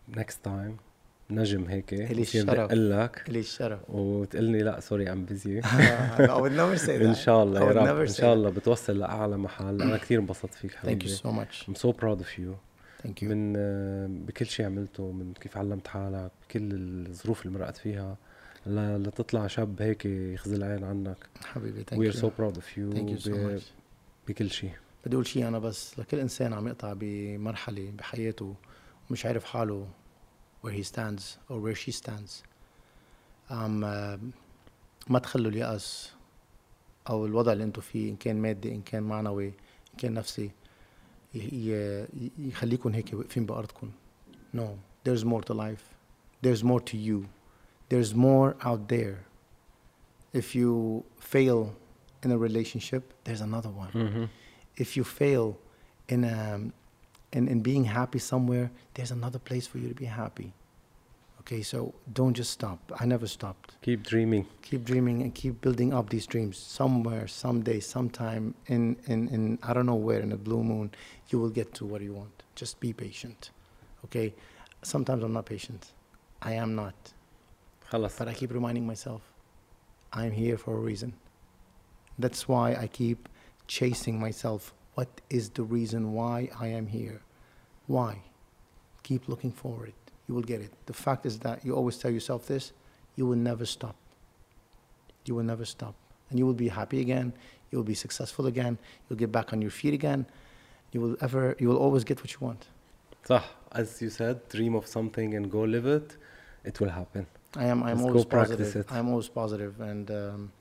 [0.08, 0.76] نكست تايم
[1.30, 1.94] نجم هيك.
[1.94, 2.72] إلي الشرف.
[2.72, 3.24] لك.
[3.28, 3.90] إلي الشرف.
[3.90, 8.00] وتقلني لا سوري ام بيزي إن شاء الله يا رب.
[8.00, 9.82] إن شاء الله بتوصل لأعلى محل.
[9.82, 12.54] أنا كثير انبسطت فيك حبيبي ثانك يو سو ماتش ام سو براود اوف يو
[13.02, 13.24] thank you.
[13.24, 16.68] من آه، بكل شيء عملته من كيف علمت حالك بكل
[17.06, 18.16] الظروف اللي مرقت فيها.
[18.66, 21.16] لتطلع شاب هيك يخزي العين عنك.
[21.44, 22.20] حبيبي thank we are you.
[22.20, 22.94] so proud of you.
[22.96, 23.62] Thank you so ب- much.
[24.28, 24.72] بكل شيء
[25.06, 25.98] بدي أقول شيء أنا بس.
[25.98, 28.54] لكل إنسان عم يقطع بمرحلة بحياته
[29.10, 29.86] ومش عارف حاله
[30.66, 32.30] where he stands or where she stands.
[33.50, 33.80] عم
[35.08, 36.12] ما تخلوا اليأس
[37.10, 39.52] أو الوضع اللي أنتم فيه إن كان مادي إن كان معنوي إن
[39.98, 40.50] كان نفسي.
[42.39, 43.91] يخليكم هيك واقفين بارضكم
[44.55, 45.95] no there's more to life
[46.41, 47.25] there's more to you
[47.89, 49.25] there's more out there
[50.33, 51.75] if you fail
[52.23, 54.27] in a relationship there's another one مهم.
[54.77, 55.57] if you fail
[56.09, 56.73] in um,
[57.35, 60.53] in, in being happy somewhere, there's another place for you to be happy.
[61.50, 62.78] Okay, so don't just stop.
[63.00, 63.74] I never stopped.
[63.82, 64.46] Keep dreaming.
[64.62, 66.56] Keep dreaming and keep building up these dreams.
[66.56, 70.92] Somewhere, someday, sometime, in, in, in I don't know where, in a blue moon,
[71.30, 72.44] you will get to what you want.
[72.54, 73.50] Just be patient.
[74.04, 74.32] Okay?
[74.82, 75.90] Sometimes I'm not patient.
[76.40, 76.94] I am not.
[77.90, 79.22] But I keep reminding myself,
[80.12, 81.14] I'm here for a reason.
[82.16, 83.28] That's why I keep
[83.66, 84.72] chasing myself.
[84.94, 87.22] What is the reason why I am here?
[87.88, 88.22] Why?
[89.02, 89.94] Keep looking forward
[90.30, 90.72] you will get it.
[90.86, 92.72] The fact is that you always tell yourself this
[93.16, 93.96] you will never stop.
[95.26, 95.96] You will never stop.
[96.28, 97.32] And you will be happy again.
[97.70, 98.78] You will be successful again.
[99.08, 100.26] You'll get back on your feet again.
[100.92, 102.62] You will ever, you will always get what you want.
[103.28, 103.42] صح
[103.80, 106.08] as you said dream of something and go live it
[106.64, 107.26] it will happen
[107.56, 107.82] I am.
[107.82, 108.76] I'm Let's always positive.
[108.76, 108.86] it.
[108.96, 110.52] I'm always positive, and um,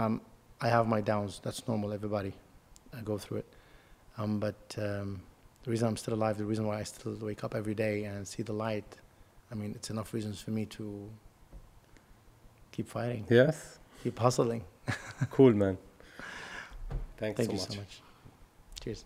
[0.00, 0.20] um,
[0.60, 1.40] I have my downs.
[1.44, 1.92] That's normal.
[1.92, 2.32] Everybody,
[2.98, 3.50] I go through it.
[4.18, 5.22] Um, but um,
[5.64, 8.26] the reason I'm still alive, the reason why I still wake up every day and
[8.26, 8.96] see the light,
[9.50, 11.08] I mean, it's enough reasons for me to
[12.72, 14.64] keep fighting, yes keep hustling.
[15.30, 15.78] cool man
[17.18, 18.02] thanks Thank so you much so much.
[18.82, 19.04] Cheers.